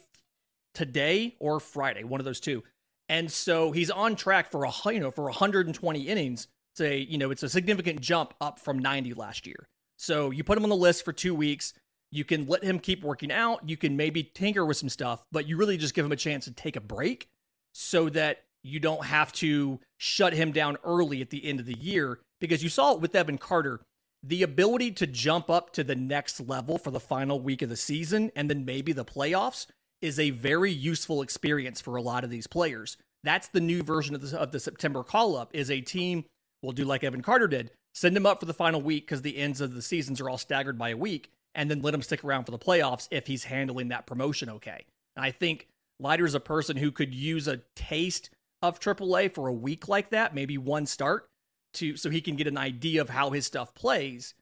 today 0.73 1.35
or 1.39 1.59
Friday, 1.59 2.03
one 2.03 2.19
of 2.19 2.25
those 2.25 2.39
two. 2.39 2.63
And 3.09 3.31
so 3.31 3.71
he's 3.71 3.91
on 3.91 4.15
track 4.15 4.51
for 4.51 4.63
a 4.63 4.71
you 4.85 4.99
know 4.99 5.11
for 5.11 5.25
120 5.25 6.01
innings. 6.01 6.47
Say 6.75 6.99
you 6.99 7.17
know 7.17 7.31
it's 7.31 7.43
a 7.43 7.49
significant 7.49 8.01
jump 8.01 8.33
up 8.39 8.59
from 8.59 8.79
90 8.79 9.13
last 9.13 9.45
year. 9.45 9.67
So 9.97 10.31
you 10.31 10.43
put 10.43 10.57
him 10.57 10.63
on 10.63 10.69
the 10.69 10.75
list 10.75 11.05
for 11.05 11.13
two 11.13 11.35
weeks. 11.35 11.73
You 12.09 12.25
can 12.25 12.45
let 12.47 12.63
him 12.63 12.79
keep 12.79 13.03
working 13.03 13.31
out. 13.31 13.67
You 13.69 13.77
can 13.77 13.95
maybe 13.95 14.23
tinker 14.23 14.65
with 14.65 14.77
some 14.77 14.89
stuff, 14.89 15.23
but 15.31 15.47
you 15.47 15.57
really 15.57 15.77
just 15.77 15.93
give 15.93 16.05
him 16.05 16.11
a 16.11 16.17
chance 16.17 16.45
to 16.45 16.51
take 16.51 16.75
a 16.75 16.81
break 16.81 17.29
so 17.73 18.09
that 18.09 18.43
you 18.63 18.79
don't 18.79 19.05
have 19.05 19.31
to 19.33 19.79
shut 19.97 20.33
him 20.33 20.51
down 20.51 20.77
early 20.83 21.21
at 21.21 21.29
the 21.29 21.45
end 21.45 21.59
of 21.59 21.65
the 21.65 21.77
year. 21.77 22.19
Because 22.39 22.63
you 22.63 22.69
saw 22.69 22.93
it 22.93 23.01
with 23.01 23.15
Evan 23.15 23.37
Carter, 23.37 23.81
the 24.23 24.43
ability 24.43 24.91
to 24.91 25.07
jump 25.07 25.49
up 25.49 25.73
to 25.73 25.83
the 25.83 25.95
next 25.95 26.39
level 26.39 26.77
for 26.77 26.91
the 26.91 26.99
final 26.99 27.39
week 27.39 27.61
of 27.61 27.69
the 27.69 27.75
season 27.75 28.31
and 28.35 28.49
then 28.49 28.65
maybe 28.65 28.93
the 28.93 29.05
playoffs 29.05 29.65
is 30.01 30.19
a 30.19 30.29
very 30.31 30.71
useful 30.71 31.21
experience 31.21 31.81
for 31.81 31.95
a 31.95 32.01
lot 32.01 32.23
of 32.23 32.29
these 32.29 32.47
players. 32.47 32.97
That's 33.23 33.47
the 33.47 33.59
new 33.59 33.83
version 33.83 34.15
of 34.15 34.29
the, 34.29 34.39
of 34.39 34.51
the 34.51 34.59
September 34.59 35.03
call 35.03 35.35
up 35.35 35.51
is 35.53 35.69
a 35.69 35.81
team 35.81 36.25
will 36.61 36.71
do 36.71 36.85
like 36.85 37.03
Evan 37.03 37.21
Carter 37.21 37.47
did, 37.47 37.71
send 37.93 38.15
him 38.15 38.25
up 38.25 38.39
for 38.39 38.45
the 38.45 38.53
final 38.53 38.81
week 38.81 39.05
because 39.05 39.21
the 39.21 39.37
ends 39.37 39.61
of 39.61 39.73
the 39.73 39.81
seasons 39.81 40.21
are 40.21 40.29
all 40.29 40.37
staggered 40.37 40.77
by 40.77 40.89
a 40.89 40.97
week, 40.97 41.31
and 41.55 41.69
then 41.69 41.81
let 41.81 41.93
him 41.93 42.01
stick 42.01 42.23
around 42.23 42.45
for 42.45 42.51
the 42.51 42.59
playoffs 42.59 43.07
if 43.11 43.27
he's 43.27 43.45
handling 43.45 43.89
that 43.89 44.05
promotion 44.05 44.49
okay. 44.49 44.85
And 45.15 45.25
I 45.25 45.31
think 45.31 45.67
Leiter 45.99 46.25
is 46.25 46.35
a 46.35 46.39
person 46.39 46.77
who 46.77 46.91
could 46.91 47.13
use 47.13 47.47
a 47.47 47.61
taste 47.75 48.29
of 48.61 48.79
AAA 48.79 49.33
for 49.33 49.47
a 49.47 49.53
week 49.53 49.87
like 49.87 50.11
that, 50.11 50.35
maybe 50.35 50.57
one 50.57 50.85
start, 50.85 51.27
to 51.73 51.97
so 51.97 52.09
he 52.09 52.21
can 52.21 52.35
get 52.35 52.47
an 52.47 52.57
idea 52.57 53.01
of 53.01 53.09
how 53.09 53.31
his 53.31 53.45
stuff 53.45 53.73
plays. 53.73 54.33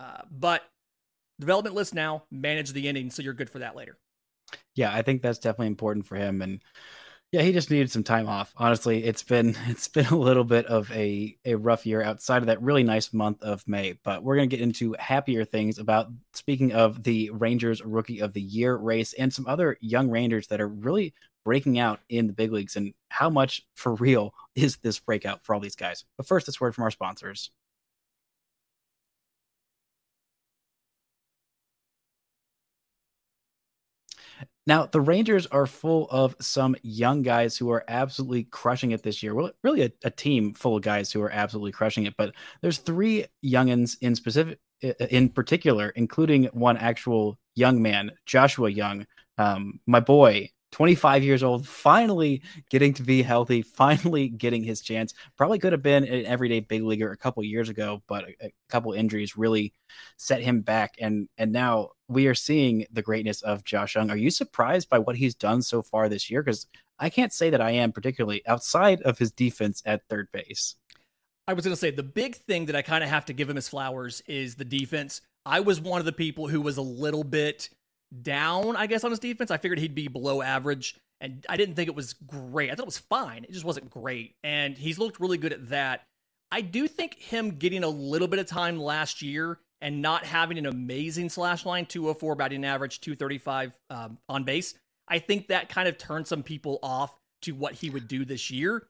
Uh, 0.00 0.22
but 0.30 0.62
development 1.38 1.74
list 1.74 1.94
now, 1.94 2.24
manage 2.30 2.72
the 2.72 2.88
inning, 2.88 3.10
so 3.10 3.22
you're 3.22 3.34
good 3.34 3.50
for 3.50 3.60
that 3.60 3.76
later. 3.76 3.98
Yeah, 4.74 4.92
I 4.92 5.02
think 5.02 5.22
that's 5.22 5.38
definitely 5.38 5.68
important 5.68 6.06
for 6.06 6.16
him, 6.16 6.42
and 6.42 6.60
yeah, 7.32 7.40
he 7.40 7.52
just 7.52 7.70
needed 7.70 7.90
some 7.90 8.04
time 8.04 8.28
off. 8.28 8.52
Honestly, 8.58 9.04
it's 9.04 9.22
been 9.22 9.56
it's 9.66 9.88
been 9.88 10.06
a 10.06 10.16
little 10.16 10.44
bit 10.44 10.66
of 10.66 10.90
a 10.92 11.36
a 11.44 11.54
rough 11.54 11.86
year 11.86 12.02
outside 12.02 12.38
of 12.38 12.46
that 12.46 12.62
really 12.62 12.84
nice 12.84 13.12
month 13.12 13.42
of 13.42 13.66
May. 13.66 13.98
But 14.04 14.22
we're 14.22 14.36
gonna 14.36 14.46
get 14.46 14.60
into 14.60 14.94
happier 14.98 15.44
things 15.44 15.78
about 15.78 16.08
speaking 16.34 16.72
of 16.72 17.02
the 17.02 17.30
Rangers 17.30 17.82
Rookie 17.82 18.20
of 18.20 18.34
the 18.34 18.42
Year 18.42 18.76
race 18.76 19.14
and 19.14 19.32
some 19.32 19.46
other 19.46 19.78
young 19.80 20.10
Rangers 20.10 20.48
that 20.48 20.60
are 20.60 20.68
really 20.68 21.14
breaking 21.44 21.78
out 21.78 22.00
in 22.08 22.26
the 22.26 22.32
big 22.32 22.52
leagues 22.52 22.76
and 22.76 22.94
how 23.08 23.30
much 23.30 23.62
for 23.74 23.94
real 23.94 24.34
is 24.54 24.76
this 24.78 24.98
breakout 24.98 25.44
for 25.44 25.54
all 25.54 25.60
these 25.60 25.76
guys. 25.76 26.04
But 26.16 26.26
first, 26.26 26.46
this 26.46 26.60
word 26.60 26.74
from 26.74 26.84
our 26.84 26.90
sponsors. 26.90 27.50
Now, 34.64 34.86
the 34.86 35.00
Rangers 35.00 35.46
are 35.46 35.66
full 35.66 36.06
of 36.10 36.36
some 36.40 36.76
young 36.82 37.22
guys 37.22 37.56
who 37.56 37.70
are 37.72 37.84
absolutely 37.88 38.44
crushing 38.44 38.92
it 38.92 39.02
this 39.02 39.20
year. 39.20 39.34
Well, 39.34 39.50
really 39.64 39.82
a, 39.82 39.92
a, 40.04 40.10
team 40.10 40.54
full 40.54 40.76
of 40.76 40.84
guys 40.84 41.10
who 41.10 41.20
are 41.20 41.32
absolutely 41.32 41.72
crushing 41.72 42.06
it, 42.06 42.14
but 42.16 42.32
there's 42.60 42.78
three 42.78 43.26
youngins 43.44 43.96
in 44.00 44.14
specific 44.14 44.60
in 45.10 45.28
particular, 45.28 45.90
including 45.90 46.44
one 46.46 46.76
actual 46.76 47.38
young 47.54 47.80
man, 47.82 48.12
Joshua 48.26 48.70
Jung, 48.70 49.06
um, 49.38 49.80
my 49.86 50.00
boy, 50.00 50.50
25 50.72 51.22
years 51.22 51.42
old, 51.42 51.68
finally 51.68 52.42
getting 52.70 52.92
to 52.94 53.02
be 53.02 53.22
healthy, 53.22 53.62
finally 53.62 54.28
getting 54.28 54.64
his 54.64 54.80
chance. 54.80 55.14
Probably 55.36 55.58
could 55.58 55.72
have 55.72 55.82
been 55.82 56.04
an 56.04 56.26
everyday 56.26 56.60
big 56.60 56.82
leaguer 56.82 57.12
a 57.12 57.16
couple 57.16 57.44
years 57.44 57.68
ago, 57.68 58.02
but 58.08 58.24
a, 58.24 58.46
a, 58.46 58.52
couple 58.68 58.92
injuries 58.92 59.36
really 59.36 59.74
set 60.16 60.40
him 60.40 60.62
back. 60.62 60.94
And 60.98 61.28
and 61.36 61.52
now 61.52 61.90
we 62.08 62.26
are 62.26 62.34
seeing 62.34 62.86
the 62.90 63.02
greatness 63.02 63.42
of 63.42 63.64
Josh 63.64 63.94
Jung. 63.94 64.10
Are 64.10 64.16
you 64.16 64.30
surprised 64.30 64.88
by 64.88 64.98
what 64.98 65.16
he's 65.16 65.34
done 65.34 65.62
so 65.62 65.82
far 65.82 66.08
this 66.08 66.30
year? 66.30 66.42
Because 66.42 66.66
I 66.98 67.10
can't 67.10 67.32
say 67.32 67.50
that 67.50 67.60
I 67.60 67.72
am, 67.72 67.92
particularly 67.92 68.46
outside 68.46 69.02
of 69.02 69.18
his 69.18 69.30
defense 69.30 69.82
at 69.84 70.08
third 70.08 70.28
base. 70.32 70.76
I 71.48 71.54
was 71.54 71.64
going 71.64 71.74
to 71.74 71.80
say 71.80 71.90
the 71.90 72.02
big 72.02 72.36
thing 72.36 72.66
that 72.66 72.76
I 72.76 72.82
kind 72.82 73.02
of 73.02 73.10
have 73.10 73.26
to 73.26 73.32
give 73.32 73.50
him 73.50 73.56
his 73.56 73.68
flowers 73.68 74.22
is 74.26 74.54
the 74.54 74.64
defense. 74.64 75.20
I 75.44 75.60
was 75.60 75.80
one 75.80 75.98
of 75.98 76.04
the 76.06 76.12
people 76.12 76.46
who 76.46 76.60
was 76.60 76.76
a 76.76 76.82
little 76.82 77.24
bit 77.24 77.68
down, 78.20 78.76
I 78.76 78.86
guess, 78.86 79.04
on 79.04 79.10
his 79.10 79.20
defense. 79.20 79.50
I 79.50 79.56
figured 79.56 79.78
he'd 79.78 79.94
be 79.94 80.08
below 80.08 80.42
average, 80.42 80.96
and 81.20 81.46
I 81.48 81.56
didn't 81.56 81.76
think 81.76 81.88
it 81.88 81.94
was 81.94 82.12
great. 82.12 82.70
I 82.70 82.74
thought 82.74 82.82
it 82.82 82.86
was 82.86 82.98
fine. 82.98 83.44
It 83.44 83.52
just 83.52 83.64
wasn't 83.64 83.90
great. 83.90 84.34
And 84.42 84.76
he's 84.76 84.98
looked 84.98 85.20
really 85.20 85.38
good 85.38 85.52
at 85.52 85.70
that. 85.70 86.06
I 86.50 86.60
do 86.60 86.86
think 86.86 87.14
him 87.14 87.52
getting 87.52 87.82
a 87.84 87.88
little 87.88 88.28
bit 88.28 88.38
of 88.38 88.46
time 88.46 88.78
last 88.78 89.22
year 89.22 89.58
and 89.80 90.00
not 90.00 90.24
having 90.24 90.58
an 90.58 90.66
amazing 90.66 91.28
slash 91.28 91.66
line, 91.66 91.86
204 91.86 92.36
batting 92.36 92.64
average, 92.64 93.00
235 93.00 93.78
um, 93.90 94.18
on 94.28 94.44
base, 94.44 94.74
I 95.08 95.18
think 95.18 95.48
that 95.48 95.68
kind 95.68 95.88
of 95.88 95.98
turned 95.98 96.26
some 96.26 96.42
people 96.42 96.78
off 96.82 97.14
to 97.42 97.52
what 97.52 97.74
he 97.74 97.90
would 97.90 98.06
do 98.06 98.24
this 98.24 98.50
year. 98.50 98.86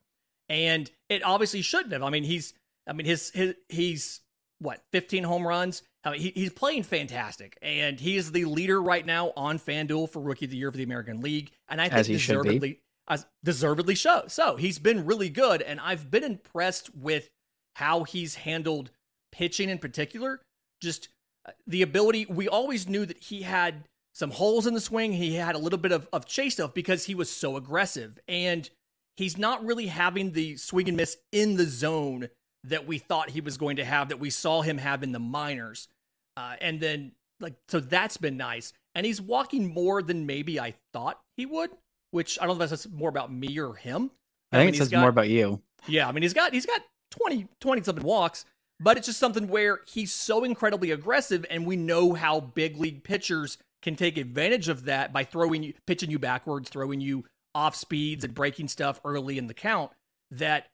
And 0.48 0.90
it 1.08 1.24
obviously 1.24 1.62
shouldn't 1.62 1.92
have. 1.92 2.02
I 2.02 2.10
mean, 2.10 2.24
he's, 2.24 2.52
I 2.86 2.92
mean, 2.92 3.06
his, 3.06 3.30
his 3.30 3.54
he's 3.70 4.20
what, 4.58 4.82
15 4.92 5.24
home 5.24 5.46
runs, 5.46 5.82
he, 6.10 6.32
he's 6.34 6.52
playing 6.52 6.82
fantastic, 6.82 7.56
and 7.62 8.00
he 8.00 8.16
is 8.16 8.32
the 8.32 8.44
leader 8.44 8.82
right 8.82 9.06
now 9.06 9.32
on 9.36 9.58
FanDuel 9.58 10.10
for 10.10 10.20
Rookie 10.20 10.46
of 10.46 10.50
the 10.50 10.56
Year 10.56 10.70
for 10.70 10.76
the 10.76 10.82
American 10.82 11.20
League, 11.20 11.52
and 11.68 11.80
I 11.80 11.88
think 11.88 12.06
deservedly, 12.06 12.80
as 13.08 13.24
deservedly 13.44 13.94
so. 13.94 14.24
So 14.26 14.56
he's 14.56 14.80
been 14.80 15.06
really 15.06 15.28
good, 15.28 15.62
and 15.62 15.78
I've 15.78 16.10
been 16.10 16.24
impressed 16.24 16.94
with 16.94 17.30
how 17.76 18.02
he's 18.02 18.34
handled 18.34 18.90
pitching 19.30 19.68
in 19.68 19.78
particular. 19.78 20.40
Just 20.82 21.08
uh, 21.46 21.52
the 21.68 21.82
ability. 21.82 22.26
We 22.26 22.48
always 22.48 22.88
knew 22.88 23.06
that 23.06 23.18
he 23.18 23.42
had 23.42 23.84
some 24.12 24.32
holes 24.32 24.66
in 24.66 24.74
the 24.74 24.80
swing. 24.80 25.12
He 25.12 25.36
had 25.36 25.54
a 25.54 25.58
little 25.58 25.78
bit 25.78 25.92
of, 25.92 26.08
of 26.12 26.26
chase 26.26 26.54
stuff 26.54 26.74
because 26.74 27.04
he 27.04 27.14
was 27.14 27.30
so 27.30 27.56
aggressive, 27.56 28.18
and 28.26 28.68
he's 29.16 29.38
not 29.38 29.64
really 29.64 29.86
having 29.86 30.32
the 30.32 30.56
swing 30.56 30.88
and 30.88 30.96
miss 30.96 31.16
in 31.30 31.56
the 31.56 31.66
zone 31.66 32.28
that 32.64 32.86
we 32.86 32.98
thought 32.98 33.30
he 33.30 33.40
was 33.40 33.56
going 33.56 33.76
to 33.76 33.84
have, 33.84 34.08
that 34.08 34.20
we 34.20 34.30
saw 34.30 34.62
him 34.62 34.78
have 34.78 35.02
in 35.02 35.12
the 35.12 35.18
minors. 35.18 35.88
Uh, 36.36 36.54
and 36.60 36.80
then, 36.80 37.12
like, 37.40 37.54
so 37.68 37.80
that's 37.80 38.16
been 38.16 38.36
nice. 38.36 38.72
And 38.94 39.04
he's 39.04 39.20
walking 39.20 39.72
more 39.72 40.02
than 40.02 40.26
maybe 40.26 40.60
I 40.60 40.74
thought 40.92 41.20
he 41.36 41.46
would, 41.46 41.70
which 42.10 42.38
I 42.40 42.46
don't 42.46 42.58
know 42.58 42.64
if 42.64 42.70
that's 42.70 42.88
more 42.88 43.08
about 43.08 43.32
me 43.32 43.58
or 43.58 43.74
him. 43.74 44.10
I, 44.52 44.56
I 44.56 44.60
think 44.60 44.68
mean, 44.68 44.74
it 44.74 44.78
says 44.78 44.88
got, 44.88 45.00
more 45.00 45.08
about 45.08 45.28
you. 45.28 45.60
Yeah. 45.86 46.08
I 46.08 46.12
mean, 46.12 46.22
he's 46.22 46.34
got, 46.34 46.52
he's 46.52 46.66
got 46.66 46.80
20, 47.10 47.48
20 47.60 47.82
something 47.82 48.04
walks, 48.04 48.44
but 48.78 48.96
it's 48.96 49.06
just 49.06 49.18
something 49.18 49.48
where 49.48 49.80
he's 49.86 50.12
so 50.12 50.44
incredibly 50.44 50.90
aggressive. 50.90 51.44
And 51.50 51.66
we 51.66 51.76
know 51.76 52.12
how 52.14 52.40
big 52.40 52.76
league 52.76 53.02
pitchers 53.02 53.58
can 53.82 53.96
take 53.96 54.16
advantage 54.16 54.68
of 54.68 54.84
that 54.84 55.12
by 55.12 55.24
throwing 55.24 55.62
you, 55.64 55.74
pitching 55.86 56.10
you 56.10 56.18
backwards, 56.18 56.70
throwing 56.70 57.00
you 57.00 57.24
off 57.54 57.74
speeds 57.74 58.24
and 58.24 58.34
breaking 58.34 58.68
stuff 58.68 59.00
early 59.04 59.38
in 59.38 59.46
the 59.46 59.54
count 59.54 59.90
that 60.30 60.68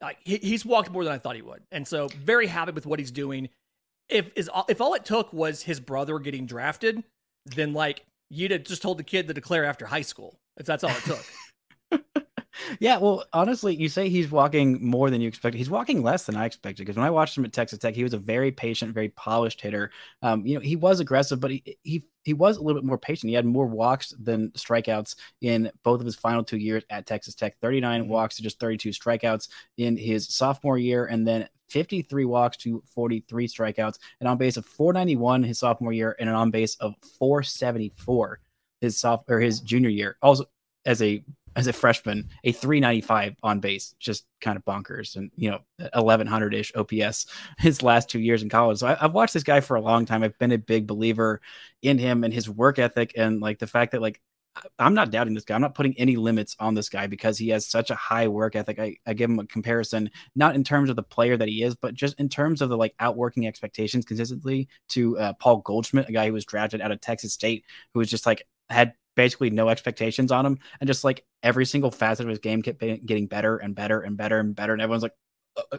uh, 0.00 0.10
he, 0.24 0.38
he's 0.38 0.64
walked 0.64 0.90
more 0.90 1.04
than 1.04 1.12
I 1.12 1.18
thought 1.18 1.36
he 1.36 1.42
would. 1.42 1.62
And 1.72 1.86
so 1.86 2.08
very 2.08 2.46
happy 2.46 2.72
with 2.72 2.86
what 2.86 2.98
he's 2.98 3.10
doing. 3.10 3.48
If 4.08 4.30
is 4.36 4.48
if 4.68 4.80
all 4.80 4.94
it 4.94 5.04
took 5.04 5.32
was 5.32 5.62
his 5.62 5.80
brother 5.80 6.18
getting 6.18 6.46
drafted, 6.46 7.04
then 7.44 7.72
like 7.72 8.04
you'd 8.30 8.50
have 8.50 8.64
just 8.64 8.82
told 8.82 8.98
the 8.98 9.04
kid 9.04 9.28
to 9.28 9.34
declare 9.34 9.64
after 9.64 9.86
high 9.86 10.02
school. 10.02 10.38
If 10.56 10.66
that's 10.66 10.84
all 10.84 10.90
it 10.90 11.04
took. 11.04 11.24
yeah, 12.80 12.98
well, 12.98 13.24
honestly, 13.32 13.74
you 13.74 13.88
say 13.88 14.08
he's 14.08 14.30
walking 14.30 14.84
more 14.84 15.10
than 15.10 15.20
you 15.20 15.28
expected. 15.28 15.58
He's 15.58 15.70
walking 15.70 16.02
less 16.02 16.24
than 16.24 16.36
I 16.36 16.46
expected 16.46 16.84
because 16.84 16.96
when 16.96 17.06
I 17.06 17.10
watched 17.10 17.36
him 17.36 17.44
at 17.44 17.52
Texas 17.52 17.78
Tech, 17.78 17.94
he 17.94 18.02
was 18.02 18.14
a 18.14 18.18
very 18.18 18.50
patient, 18.50 18.94
very 18.94 19.08
polished 19.10 19.60
hitter. 19.60 19.90
Um, 20.22 20.46
you 20.46 20.54
know, 20.54 20.60
he 20.60 20.76
was 20.76 21.00
aggressive, 21.00 21.40
but 21.40 21.50
he 21.50 21.78
he 21.82 22.04
he 22.24 22.34
was 22.34 22.56
a 22.56 22.62
little 22.62 22.80
bit 22.80 22.86
more 22.86 22.98
patient. 22.98 23.28
He 23.30 23.34
had 23.34 23.46
more 23.46 23.66
walks 23.66 24.14
than 24.18 24.50
strikeouts 24.50 25.16
in 25.40 25.70
both 25.82 26.00
of 26.00 26.06
his 26.06 26.16
final 26.16 26.44
two 26.44 26.58
years 26.58 26.84
at 26.90 27.06
Texas 27.06 27.34
Tech. 27.34 27.56
39 27.60 28.02
mm-hmm. 28.02 28.10
walks 28.10 28.36
to 28.36 28.42
just 28.42 28.60
32 28.60 28.90
strikeouts 28.90 29.48
in 29.78 29.96
his 29.96 30.28
sophomore 30.28 30.78
year, 30.78 31.06
and 31.06 31.26
then 31.26 31.48
53 31.68 32.24
walks 32.24 32.56
to 32.58 32.82
43 32.94 33.46
strikeouts, 33.46 33.98
and 34.20 34.28
on 34.28 34.38
base 34.38 34.56
of 34.56 34.66
491 34.66 35.42
his 35.42 35.58
sophomore 35.58 35.92
year, 35.92 36.16
and 36.18 36.28
an 36.28 36.34
on 36.34 36.50
base 36.50 36.76
of 36.76 36.94
474 37.18 38.40
his 38.80 38.98
soft 38.98 39.30
or 39.30 39.40
his 39.40 39.60
junior 39.60 39.90
year. 39.90 40.16
Also, 40.22 40.44
as 40.86 41.02
a 41.02 41.22
as 41.56 41.66
a 41.66 41.72
freshman, 41.72 42.28
a 42.44 42.52
395 42.52 43.36
on 43.42 43.60
base, 43.60 43.94
just 43.98 44.26
kind 44.40 44.56
of 44.56 44.64
bonkers, 44.64 45.16
and 45.16 45.30
you 45.36 45.50
know, 45.50 45.58
1100 45.94 46.54
ish 46.54 46.72
OPS 46.74 47.26
his 47.58 47.82
last 47.82 48.08
two 48.08 48.20
years 48.20 48.42
in 48.42 48.48
college. 48.48 48.78
So 48.78 48.88
I, 48.88 48.94
have 48.94 49.14
watched 49.14 49.34
this 49.34 49.42
guy 49.42 49.60
for 49.60 49.76
a 49.76 49.80
long 49.80 50.06
time. 50.06 50.22
I've 50.22 50.38
been 50.38 50.52
a 50.52 50.58
big 50.58 50.86
believer 50.86 51.40
in 51.82 51.98
him 51.98 52.24
and 52.24 52.32
his 52.32 52.48
work 52.48 52.78
ethic, 52.78 53.12
and 53.16 53.40
like 53.40 53.58
the 53.58 53.66
fact 53.66 53.92
that 53.92 54.02
like 54.02 54.20
I'm 54.78 54.94
not 54.94 55.10
doubting 55.10 55.34
this 55.34 55.44
guy. 55.44 55.54
I'm 55.54 55.60
not 55.60 55.74
putting 55.74 55.98
any 55.98 56.16
limits 56.16 56.56
on 56.58 56.74
this 56.74 56.88
guy 56.88 57.06
because 57.06 57.38
he 57.38 57.48
has 57.50 57.66
such 57.66 57.90
a 57.90 57.94
high 57.94 58.28
work 58.28 58.56
ethic. 58.56 58.78
I, 58.78 58.96
I 59.06 59.14
give 59.14 59.30
him 59.30 59.38
a 59.38 59.46
comparison, 59.46 60.10
not 60.34 60.54
in 60.54 60.64
terms 60.64 60.90
of 60.90 60.96
the 60.96 61.02
player 61.02 61.36
that 61.36 61.48
he 61.48 61.62
is, 61.62 61.74
but 61.74 61.94
just 61.94 62.18
in 62.18 62.28
terms 62.28 62.62
of 62.62 62.68
the 62.68 62.76
like 62.76 62.94
outworking 63.00 63.46
expectations 63.46 64.04
consistently 64.04 64.68
to 64.90 65.18
uh, 65.18 65.32
Paul 65.34 65.58
Goldschmidt, 65.58 66.08
a 66.08 66.12
guy 66.12 66.26
who 66.26 66.32
was 66.32 66.44
drafted 66.44 66.80
out 66.80 66.92
of 66.92 67.00
Texas 67.00 67.32
State, 67.32 67.64
who 67.92 68.00
was 68.00 68.10
just 68.10 68.26
like 68.26 68.42
had 68.70 68.94
basically 69.16 69.50
no 69.50 69.68
expectations 69.68 70.32
on 70.32 70.46
him, 70.46 70.58
and 70.80 70.88
just 70.88 71.04
like 71.04 71.24
every 71.42 71.66
single 71.66 71.90
facet 71.90 72.26
of 72.26 72.30
his 72.30 72.38
game 72.38 72.62
kept 72.62 72.80
getting 72.80 73.26
better 73.26 73.56
and 73.56 73.74
better 73.74 74.00
and 74.00 74.16
better 74.16 74.38
and 74.38 74.54
better, 74.54 74.72
and 74.72 74.82
everyone's 74.82 75.02
like, 75.02 75.14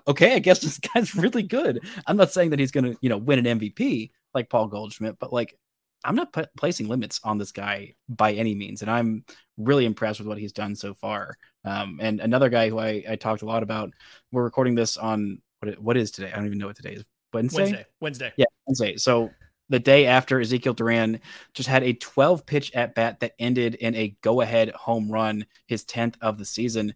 okay, 0.07 0.35
I 0.35 0.39
guess 0.39 0.59
this 0.61 0.79
guy's 0.79 1.15
really 1.15 1.43
good. 1.43 1.79
I'm 2.07 2.17
not 2.17 2.31
saying 2.31 2.51
that 2.51 2.59
he's 2.59 2.71
gonna 2.71 2.95
you 3.01 3.09
know 3.09 3.17
win 3.17 3.45
an 3.45 3.59
MVP 3.59 4.11
like 4.33 4.49
Paul 4.49 4.67
Goldschmidt, 4.67 5.17
but 5.19 5.33
like 5.33 5.57
I'm 6.03 6.15
not 6.15 6.31
p- 6.31 6.43
placing 6.57 6.87
limits 6.87 7.19
on 7.23 7.37
this 7.37 7.51
guy 7.51 7.95
by 8.07 8.33
any 8.33 8.55
means, 8.55 8.81
and 8.81 8.89
I'm 8.89 9.25
really 9.57 9.85
impressed 9.85 10.19
with 10.19 10.27
what 10.27 10.37
he's 10.37 10.53
done 10.53 10.75
so 10.75 10.93
far. 10.93 11.37
Um, 11.65 11.99
and 12.01 12.19
another 12.21 12.49
guy 12.49 12.69
who 12.69 12.79
I, 12.79 13.03
I 13.09 13.15
talked 13.15 13.41
a 13.41 13.45
lot 13.45 13.63
about. 13.63 13.91
We're 14.31 14.43
recording 14.43 14.75
this 14.75 14.97
on 14.97 15.41
what 15.59 15.79
what 15.79 15.97
is 15.97 16.11
today? 16.11 16.31
I 16.31 16.35
don't 16.35 16.45
even 16.45 16.57
know 16.57 16.67
what 16.67 16.77
today 16.77 16.93
is. 16.93 17.05
Wednesday. 17.33 17.63
Wednesday. 17.63 17.85
Wednesday. 17.99 18.33
Yeah, 18.37 18.45
Wednesday. 18.65 18.97
So 18.97 19.29
the 19.69 19.79
day 19.79 20.05
after 20.07 20.39
Ezequiel 20.39 20.75
Duran 20.75 21.19
just 21.53 21.69
had 21.69 21.83
a 21.83 21.93
12 21.93 22.45
pitch 22.45 22.71
at 22.73 22.95
bat 22.95 23.19
that 23.19 23.35
ended 23.39 23.75
in 23.75 23.95
a 23.95 24.15
go 24.21 24.41
ahead 24.41 24.69
home 24.71 25.11
run, 25.11 25.45
his 25.67 25.85
10th 25.85 26.15
of 26.21 26.37
the 26.37 26.45
season. 26.45 26.93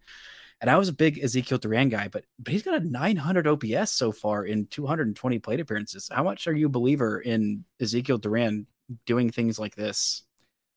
And 0.60 0.70
I 0.70 0.76
was 0.76 0.88
a 0.88 0.94
big 0.94 1.20
Ezequiel 1.22 1.60
Duran 1.60 1.88
guy, 1.88 2.08
but 2.08 2.24
but 2.38 2.52
he's 2.52 2.62
got 2.62 2.80
a 2.80 2.86
900 2.88 3.46
OPS 3.46 3.92
so 3.92 4.12
far 4.12 4.44
in 4.44 4.66
220 4.66 5.38
plate 5.38 5.60
appearances. 5.60 6.08
How 6.12 6.22
much 6.22 6.46
are 6.46 6.54
you 6.54 6.66
a 6.66 6.70
believer 6.70 7.20
in 7.20 7.64
Ezequiel 7.80 8.20
Duran 8.20 8.66
doing 9.06 9.30
things 9.30 9.58
like 9.58 9.74
this? 9.74 10.22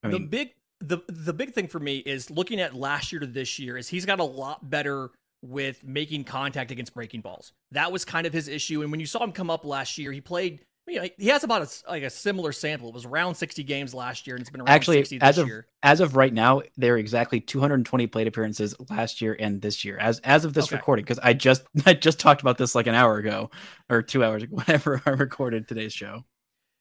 I 0.04 0.08
mean, 0.08 0.24
the 0.24 0.28
big 0.28 0.50
the 0.80 1.00
the 1.08 1.34
big 1.34 1.54
thing 1.54 1.68
for 1.68 1.80
me 1.80 1.98
is 1.98 2.30
looking 2.30 2.60
at 2.60 2.76
last 2.76 3.12
year 3.12 3.20
to 3.20 3.28
this 3.28 3.60
year 3.60 3.78
is 3.78 3.88
he's 3.88 4.06
got 4.06 4.20
a 4.20 4.24
lot 4.24 4.70
better 4.70 5.12
with 5.42 5.84
making 5.84 6.24
contact 6.24 6.72
against 6.72 6.94
breaking 6.94 7.22
balls. 7.22 7.54
That 7.72 7.92
was 7.92 8.04
kind 8.04 8.28
of 8.28 8.34
his 8.34 8.48
issue. 8.48 8.82
And 8.82 8.92
when 8.92 9.00
you 9.00 9.06
saw 9.06 9.24
him 9.24 9.32
come 9.32 9.50
up 9.50 9.66
last 9.66 9.98
year, 9.98 10.12
he 10.12 10.22
played 10.22 10.66
you 10.88 11.02
know, 11.02 11.08
he 11.18 11.28
has 11.28 11.44
about 11.44 11.64
a, 11.64 11.90
like 11.90 12.04
a 12.04 12.10
similar 12.10 12.52
sample. 12.52 12.88
It 12.90 12.94
was 12.94 13.06
around 13.06 13.36
60 13.36 13.64
games 13.64 13.94
last 13.94 14.26
year, 14.26 14.36
and 14.36 14.42
it's 14.42 14.50
been 14.50 14.62
around 14.62 14.70
Actually, 14.70 15.00
60 15.00 15.18
this 15.20 15.28
as 15.30 15.38
of 15.38 15.48
year. 15.48 15.68
as 15.84 16.00
of 16.00 16.16
right 16.16 16.34
now, 16.34 16.62
there 16.78 16.96
are 16.96 16.98
exactly 16.98 17.40
220 17.42 18.08
plate 18.08 18.28
appearances 18.28 18.74
last 18.90 19.22
year 19.22 19.36
and 19.40 19.62
this 19.62 19.84
year. 19.84 19.98
As 19.98 20.20
as 20.20 20.46
of 20.46 20.54
this 20.54 20.66
Okay. 20.66 20.76
recording, 20.78 21.04
because 21.04 21.20
I 21.20 21.34
just 21.34 21.64
I 21.86 21.94
just 21.94 22.20
talked 22.20 22.42
about 22.42 22.58
this 22.58 22.74
like 22.76 22.88
an 22.88 22.96
hour 22.96 23.18
ago 23.18 23.52
or 23.90 24.02
two 24.02 24.24
hours 24.24 24.44
ago, 24.44 24.56
whenever 24.66 25.02
I 25.06 25.12
recorded 25.12 25.68
today's 25.68 25.94
show. 25.94 26.24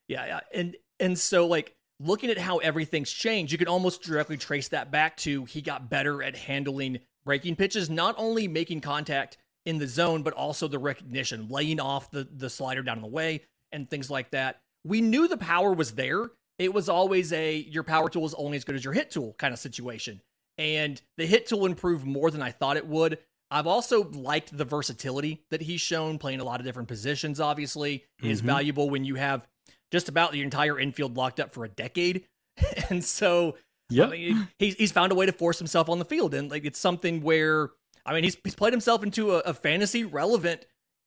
Yeah, 0.08 0.26
yeah, 0.26 0.40
and 0.54 0.76
and 1.00 1.18
so 1.18 1.46
like 1.46 1.74
looking 1.98 2.30
at 2.30 2.38
how 2.38 2.58
everything's 2.58 3.10
changed, 3.10 3.52
you 3.52 3.58
can 3.58 3.68
almost 3.68 4.02
directly 4.02 4.36
trace 4.36 4.68
that 4.68 4.90
back 4.90 5.16
to 5.18 5.44
he 5.46 5.62
got 5.62 5.90
better 5.90 6.22
at 6.22 6.36
handling 6.36 7.00
breaking 7.24 7.56
pitches, 7.56 7.90
not 7.90 8.14
only 8.18 8.46
making 8.46 8.80
contact 8.80 9.38
in 9.64 9.78
the 9.78 9.86
zone, 9.86 10.22
but 10.22 10.32
also 10.34 10.68
the 10.68 10.78
recognition, 10.78 11.48
laying 11.48 11.80
off 11.80 12.10
the 12.10 12.28
the 12.36 12.48
slider 12.48 12.82
down 12.82 12.98
in 12.98 13.02
the 13.02 13.08
way 13.08 13.42
and 13.76 13.88
things 13.88 14.10
like 14.10 14.30
that. 14.32 14.60
We 14.84 15.00
knew 15.00 15.28
the 15.28 15.36
power 15.36 15.72
was 15.72 15.92
there. 15.92 16.30
It 16.58 16.72
was 16.72 16.88
always 16.88 17.32
a 17.32 17.56
your 17.56 17.82
power 17.84 18.08
tool 18.08 18.24
is 18.24 18.34
only 18.34 18.56
as 18.56 18.64
good 18.64 18.74
as 18.74 18.82
your 18.84 18.94
hit 18.94 19.10
tool 19.10 19.34
kind 19.38 19.52
of 19.52 19.60
situation. 19.60 20.22
And 20.58 21.00
the 21.18 21.26
hit 21.26 21.46
tool 21.46 21.66
improved 21.66 22.06
more 22.06 22.30
than 22.30 22.40
I 22.42 22.50
thought 22.50 22.78
it 22.78 22.86
would. 22.86 23.18
I've 23.50 23.66
also 23.66 24.08
liked 24.10 24.56
the 24.56 24.64
versatility 24.64 25.44
that 25.50 25.60
he's 25.62 25.80
shown, 25.82 26.18
playing 26.18 26.40
a 26.40 26.44
lot 26.44 26.58
of 26.60 26.66
different 26.66 26.88
positions, 26.88 27.38
obviously, 27.40 28.04
is 28.22 28.40
Mhm. 28.42 28.46
valuable 28.46 28.88
when 28.90 29.04
you 29.04 29.16
have 29.16 29.46
just 29.92 30.08
about 30.08 30.32
the 30.32 30.42
entire 30.42 30.80
infield 30.80 31.16
locked 31.16 31.38
up 31.38 31.52
for 31.52 31.64
a 31.64 31.68
decade. 31.68 32.24
and 32.90 33.04
so 33.04 33.56
I 33.92 34.06
mean, 34.06 34.48
he's 34.58 34.74
he's 34.76 34.92
found 34.92 35.12
a 35.12 35.14
way 35.14 35.26
to 35.26 35.32
force 35.32 35.58
himself 35.58 35.88
on 35.90 35.98
the 35.98 36.04
field, 36.06 36.32
and 36.34 36.50
like 36.50 36.64
it's 36.64 36.78
something 36.78 37.20
where 37.22 37.70
I 38.06 38.14
mean 38.14 38.24
he's 38.24 38.36
he's 38.42 38.54
played 38.56 38.72
himself 38.72 39.02
into 39.04 39.32
a, 39.36 39.38
a 39.40 39.52
fantasy 39.54 40.04
relevant 40.04 40.64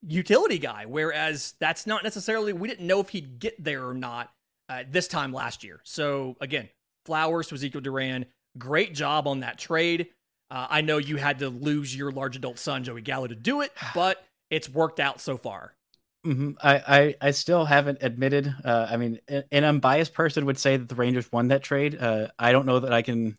utility 0.07 0.59
guy. 0.59 0.85
Whereas 0.85 1.53
that's 1.59 1.85
not 1.87 2.03
necessarily 2.03 2.53
we 2.53 2.67
didn't 2.67 2.87
know 2.87 2.99
if 2.99 3.09
he'd 3.09 3.39
get 3.39 3.61
there 3.63 3.87
or 3.87 3.93
not 3.93 4.31
uh, 4.69 4.83
this 4.89 5.07
time 5.07 5.33
last 5.33 5.63
year. 5.63 5.81
So 5.83 6.35
again, 6.41 6.69
flowers 7.05 7.47
to 7.47 7.55
Ezequiel 7.55 7.83
Duran, 7.83 8.25
great 8.57 8.93
job 8.93 9.27
on 9.27 9.41
that 9.41 9.57
trade. 9.57 10.09
Uh, 10.51 10.67
I 10.69 10.81
know 10.81 10.97
you 10.97 11.17
had 11.17 11.39
to 11.39 11.49
lose 11.49 11.95
your 11.95 12.11
large 12.11 12.35
adult 12.35 12.59
son 12.59 12.83
Joey 12.83 13.01
Gallo 13.01 13.27
to 13.27 13.35
do 13.35 13.61
it, 13.61 13.71
but 13.93 14.23
it's 14.49 14.69
worked 14.69 14.99
out 14.99 15.21
so 15.21 15.37
far. 15.37 15.73
hmm 16.23 16.51
I, 16.61 16.75
I 16.87 17.15
I 17.27 17.31
still 17.31 17.65
haven't 17.65 17.99
admitted. 18.01 18.53
Uh, 18.63 18.87
I 18.89 18.97
mean, 18.97 19.19
an 19.27 19.63
unbiased 19.63 20.13
person 20.13 20.45
would 20.45 20.57
say 20.57 20.77
that 20.77 20.89
the 20.89 20.95
Rangers 20.95 21.31
won 21.31 21.49
that 21.49 21.63
trade. 21.63 21.97
Uh, 21.99 22.27
I 22.37 22.51
don't 22.51 22.65
know 22.65 22.79
that 22.79 22.93
I 22.93 23.01
can 23.01 23.37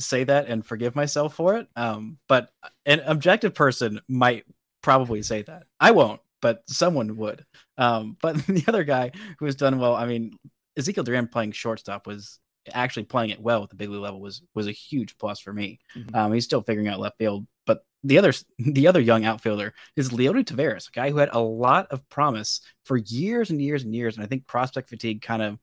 say 0.00 0.24
that 0.24 0.48
and 0.48 0.64
forgive 0.64 0.96
myself 0.96 1.34
for 1.34 1.56
it. 1.56 1.68
Um, 1.76 2.18
but 2.28 2.50
an 2.86 3.00
objective 3.00 3.54
person 3.54 4.00
might 4.08 4.44
probably 4.82 5.22
say 5.22 5.42
that. 5.42 5.64
I 5.80 5.92
won't, 5.92 6.20
but 6.40 6.62
someone 6.68 7.16
would. 7.16 7.44
Um, 7.78 8.16
but 8.20 8.36
the 8.46 8.64
other 8.68 8.84
guy 8.84 9.12
who 9.38 9.46
has 9.46 9.56
done 9.56 9.78
well. 9.78 9.94
I 9.94 10.06
mean, 10.06 10.36
Ezequiel 10.78 11.04
Duran 11.04 11.28
playing 11.28 11.52
shortstop 11.52 12.06
was 12.06 12.38
actually 12.72 13.04
playing 13.04 13.30
it 13.30 13.40
well 13.40 13.64
at 13.64 13.70
the 13.70 13.76
big 13.76 13.88
league 13.88 14.00
level 14.00 14.20
was 14.20 14.42
was 14.54 14.66
a 14.66 14.72
huge 14.72 15.18
plus 15.18 15.40
for 15.40 15.52
me. 15.52 15.80
Mhm. 15.96 16.14
Um, 16.14 16.32
he's 16.32 16.44
still 16.44 16.62
figuring 16.62 16.88
out 16.88 17.00
left 17.00 17.18
field, 17.18 17.46
but 17.66 17.84
the 18.04 18.18
other 18.18 18.32
the 18.58 18.86
other 18.86 19.00
young 19.00 19.24
outfielder 19.24 19.74
is 19.96 20.10
Leody 20.10 20.44
Taveras, 20.44 20.88
a 20.88 20.92
guy 20.92 21.10
who 21.10 21.18
had 21.18 21.30
a 21.32 21.40
lot 21.40 21.88
of 21.90 22.08
promise 22.08 22.60
for 22.84 22.96
years 22.96 23.50
and 23.50 23.60
years 23.60 23.84
and 23.84 23.94
years, 23.94 24.16
and 24.16 24.24
I 24.24 24.28
think 24.28 24.46
prospect 24.46 24.88
fatigue 24.88 25.22
kind 25.22 25.42
of 25.42 25.58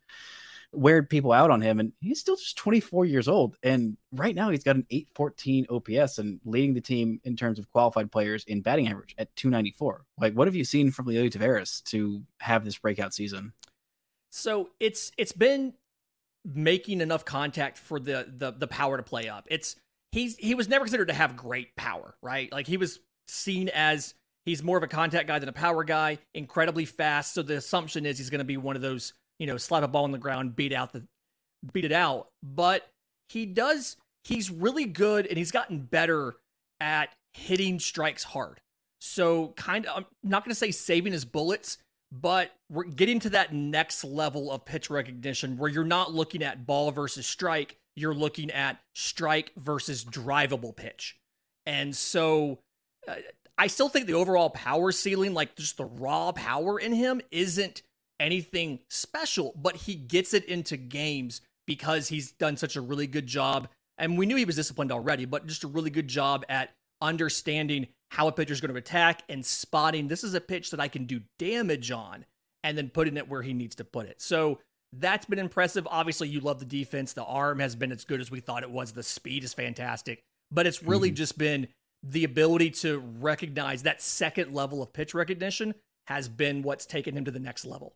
weared 0.71 1.09
people 1.09 1.31
out 1.31 1.51
on 1.51 1.61
him. 1.61 1.79
And 1.79 1.93
he's 1.99 2.19
still 2.19 2.35
just 2.35 2.57
24 2.57 3.05
years 3.05 3.27
old, 3.27 3.57
and 3.63 3.97
right 4.11 4.35
now 4.35 4.49
he's 4.49 4.63
got 4.63 4.75
an 4.75 4.85
814 4.89 5.67
OPS 5.69 6.17
and 6.17 6.39
leading 6.45 6.73
the 6.73 6.81
team 6.81 7.19
in 7.23 7.35
terms 7.35 7.59
of 7.59 7.71
qualified 7.71 8.11
players 8.11 8.43
in 8.45 8.61
batting 8.61 8.87
average 8.87 9.15
at 9.17 9.35
294. 9.35 10.05
Like, 10.19 10.33
what 10.33 10.47
have 10.47 10.55
you 10.55 10.63
seen 10.65 10.91
from 10.91 11.07
Leody 11.07 11.31
Taveras 11.31 11.83
to 11.85 12.23
have 12.39 12.65
this 12.65 12.77
breakout 12.77 13.13
season? 13.13 13.53
So 14.31 14.69
it's 14.79 15.11
it's 15.17 15.31
been 15.31 15.73
making 16.45 17.01
enough 17.01 17.25
contact 17.25 17.77
for 17.77 17.99
the 17.99 18.31
the 18.37 18.51
the 18.51 18.67
power 18.67 18.97
to 18.97 19.03
play 19.03 19.27
up. 19.27 19.47
It's 19.49 19.75
he's 20.11 20.35
he 20.37 20.55
was 20.55 20.69
never 20.69 20.85
considered 20.85 21.07
to 21.07 21.13
have 21.13 21.35
great 21.35 21.75
power, 21.75 22.15
right? 22.21 22.51
Like 22.51 22.67
he 22.67 22.77
was 22.77 22.99
seen 23.27 23.69
as 23.69 24.13
he's 24.45 24.63
more 24.63 24.77
of 24.77 24.83
a 24.83 24.87
contact 24.87 25.27
guy 25.27 25.39
than 25.39 25.49
a 25.49 25.53
power 25.53 25.83
guy, 25.83 26.19
incredibly 26.33 26.85
fast. 26.85 27.33
So 27.33 27.41
the 27.41 27.57
assumption 27.57 28.05
is 28.05 28.17
he's 28.17 28.29
going 28.29 28.39
to 28.39 28.45
be 28.45 28.57
one 28.57 28.75
of 28.75 28.81
those, 28.81 29.13
you 29.39 29.47
know, 29.47 29.57
slap 29.57 29.83
a 29.83 29.87
ball 29.87 30.03
on 30.03 30.11
the 30.11 30.17
ground, 30.17 30.55
beat 30.55 30.73
out 30.73 30.93
the 30.93 31.03
beat 31.73 31.85
it 31.85 31.91
out. 31.91 32.27
But 32.43 32.87
he 33.29 33.45
does 33.45 33.97
he's 34.23 34.51
really 34.51 34.85
good 34.85 35.25
and 35.25 35.37
he's 35.37 35.51
gotten 35.51 35.79
better 35.79 36.35
at 36.79 37.09
hitting 37.33 37.79
strikes 37.79 38.23
hard. 38.23 38.59
So 38.99 39.49
kind 39.55 39.85
of 39.85 39.97
I'm 39.97 40.05
not 40.23 40.43
going 40.43 40.51
to 40.51 40.55
say 40.55 40.71
saving 40.71 41.13
his 41.13 41.25
bullets, 41.25 41.77
but 42.11 42.51
we're 42.69 42.83
getting 42.83 43.19
to 43.21 43.29
that 43.31 43.53
next 43.53 44.03
level 44.03 44.51
of 44.51 44.65
pitch 44.65 44.89
recognition 44.89 45.57
where 45.57 45.69
you're 45.69 45.83
not 45.83 46.13
looking 46.13 46.43
at 46.43 46.65
ball 46.65 46.91
versus 46.91 47.25
strike, 47.25 47.77
you're 47.95 48.15
looking 48.15 48.51
at 48.51 48.79
strike 48.93 49.51
versus 49.55 50.03
drivable 50.03 50.75
pitch. 50.75 51.17
And 51.65 51.95
so 51.95 52.59
uh, 53.07 53.15
I 53.57 53.67
still 53.67 53.89
think 53.89 54.07
the 54.07 54.13
overall 54.13 54.49
power 54.49 54.91
ceiling, 54.91 55.33
like 55.33 55.55
just 55.55 55.77
the 55.77 55.85
raw 55.85 56.31
power 56.31 56.79
in 56.79 56.93
him, 56.93 57.21
isn't 57.31 57.83
anything 58.19 58.79
special, 58.89 59.53
but 59.55 59.75
he 59.75 59.95
gets 59.95 60.33
it 60.33 60.45
into 60.45 60.77
games 60.77 61.41
because 61.67 62.09
he's 62.09 62.31
done 62.31 62.57
such 62.57 62.75
a 62.75 62.81
really 62.81 63.07
good 63.07 63.27
job. 63.27 63.67
And 63.97 64.17
we 64.17 64.25
knew 64.25 64.35
he 64.35 64.45
was 64.45 64.55
disciplined 64.55 64.91
already, 64.91 65.25
but 65.25 65.45
just 65.45 65.63
a 65.63 65.67
really 65.67 65.89
good 65.89 66.07
job 66.07 66.45
at 66.49 66.71
understanding 67.01 67.87
how 68.11 68.27
a 68.27 68.31
pitcher's 68.31 68.59
going 68.61 68.73
to 68.73 68.77
attack 68.77 69.21
and 69.29 69.45
spotting 69.45 70.07
this 70.07 70.23
is 70.23 70.33
a 70.33 70.41
pitch 70.41 70.71
that 70.71 70.79
I 70.79 70.87
can 70.87 71.05
do 71.05 71.21
damage 71.37 71.91
on 71.91 72.25
and 72.63 72.77
then 72.77 72.89
putting 72.89 73.17
it 73.17 73.29
where 73.29 73.41
he 73.41 73.53
needs 73.53 73.75
to 73.75 73.83
put 73.83 74.07
it. 74.07 74.21
So 74.21 74.59
that's 74.93 75.25
been 75.25 75.39
impressive. 75.39 75.87
Obviously, 75.89 76.27
you 76.27 76.39
love 76.39 76.59
the 76.59 76.65
defense. 76.65 77.13
The 77.13 77.23
arm 77.23 77.59
has 77.59 77.75
been 77.75 77.91
as 77.91 78.03
good 78.03 78.19
as 78.19 78.31
we 78.31 78.39
thought 78.39 78.63
it 78.63 78.71
was. 78.71 78.91
The 78.93 79.03
speed 79.03 79.43
is 79.43 79.53
fantastic, 79.53 80.21
but 80.51 80.65
it's 80.65 80.81
really 80.81 81.11
Mhm. 81.11 81.15
just 81.15 81.37
been 81.37 81.67
the 82.01 82.23
ability 82.23 82.71
to 82.71 82.97
recognize 82.99 83.83
that 83.83 84.01
second 84.01 84.53
level 84.53 84.81
of 84.81 84.91
pitch 84.93 85.13
recognition 85.13 85.75
has 86.07 86.27
been 86.27 86.63
what's 86.63 86.85
taken 86.85 87.15
him 87.15 87.25
to 87.25 87.31
the 87.31 87.39
next 87.39 87.65
level. 87.65 87.93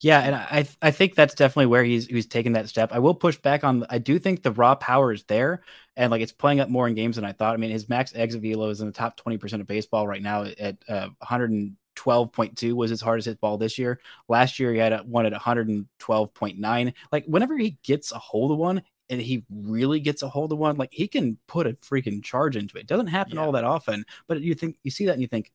Yeah, 0.00 0.20
and 0.20 0.34
I 0.34 0.66
I 0.82 0.90
think 0.90 1.14
that's 1.14 1.34
definitely 1.34 1.66
where 1.66 1.84
he's 1.84 2.06
he's 2.06 2.26
taken 2.26 2.52
that 2.52 2.68
step. 2.68 2.92
I 2.92 2.98
will 2.98 3.14
push 3.14 3.36
back 3.36 3.64
on. 3.64 3.86
I 3.90 3.98
do 3.98 4.18
think 4.18 4.42
the 4.42 4.52
raw 4.52 4.74
power 4.74 5.12
is 5.12 5.24
there, 5.24 5.62
and 5.96 6.10
like 6.10 6.20
it's 6.22 6.32
playing 6.32 6.60
up 6.60 6.68
more 6.68 6.88
in 6.88 6.94
games 6.94 7.16
than 7.16 7.24
I 7.24 7.32
thought. 7.32 7.54
I 7.54 7.56
mean, 7.56 7.70
his 7.70 7.88
max 7.88 8.12
exit 8.14 8.42
velo 8.42 8.68
is 8.70 8.80
in 8.80 8.86
the 8.86 8.92
top 8.92 9.16
twenty 9.16 9.38
percent 9.38 9.60
of 9.62 9.66
baseball 9.66 10.06
right 10.06 10.22
now 10.22 10.44
at 10.44 10.76
uh, 10.88 11.08
one 11.08 11.16
hundred 11.22 11.50
and 11.50 11.76
twelve 11.94 12.32
point 12.32 12.56
two 12.56 12.76
was 12.76 12.90
his 12.90 13.00
hardest 13.00 13.26
hit 13.26 13.40
ball 13.40 13.56
this 13.58 13.78
year. 13.78 14.00
Last 14.28 14.58
year 14.58 14.72
he 14.72 14.78
had 14.78 14.92
a, 14.92 14.98
one 14.98 15.26
at 15.26 15.32
one 15.32 15.40
hundred 15.40 15.68
and 15.68 15.86
twelve 15.98 16.34
point 16.34 16.58
nine. 16.58 16.92
Like 17.12 17.24
whenever 17.26 17.56
he 17.56 17.78
gets 17.82 18.12
a 18.12 18.18
hold 18.18 18.52
of 18.52 18.58
one. 18.58 18.82
And 19.10 19.20
he 19.20 19.44
really 19.50 20.00
gets 20.00 20.22
a 20.22 20.28
hold 20.30 20.50
of 20.50 20.56
one, 20.56 20.78
like 20.78 20.88
he 20.90 21.06
can 21.06 21.36
put 21.46 21.66
a 21.66 21.74
freaking 21.74 22.24
charge 22.24 22.56
into 22.56 22.78
it. 22.78 22.86
Doesn't 22.86 23.08
happen 23.08 23.34
Yeah. 23.34 23.42
all 23.42 23.52
that 23.52 23.62
often, 23.62 24.06
but 24.28 24.40
you 24.40 24.54
think 24.54 24.78
you 24.82 24.90
see 24.90 25.04
that 25.04 25.12
and 25.12 25.20
you 25.20 25.28
think, 25.28 25.52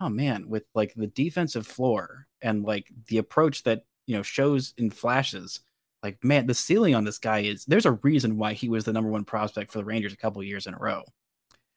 oh 0.00 0.08
man, 0.08 0.48
with 0.48 0.68
like 0.76 0.94
the 0.94 1.08
defensive 1.08 1.66
floor 1.66 2.28
and 2.44 2.62
like 2.64 2.92
the 3.08 3.18
approach 3.18 3.64
that 3.64 3.84
you 4.06 4.14
know 4.16 4.22
shows 4.22 4.72
in 4.78 4.90
flashes, 4.90 5.60
like 6.04 6.22
man, 6.22 6.46
the 6.46 6.54
ceiling 6.54 6.94
on 6.94 7.02
this 7.04 7.18
guy 7.18 7.40
is 7.40 7.64
there's 7.64 7.86
a 7.86 7.92
reason 7.92 8.36
why 8.36 8.52
he 8.52 8.68
was 8.68 8.84
the 8.84 8.92
number 8.92 9.10
one 9.10 9.24
prospect 9.24 9.72
for 9.72 9.78
the 9.78 9.84
Rangers 9.84 10.12
a 10.12 10.16
couple 10.16 10.42
years 10.44 10.66
in 10.68 10.74
a 10.74 10.78
row. 10.78 11.02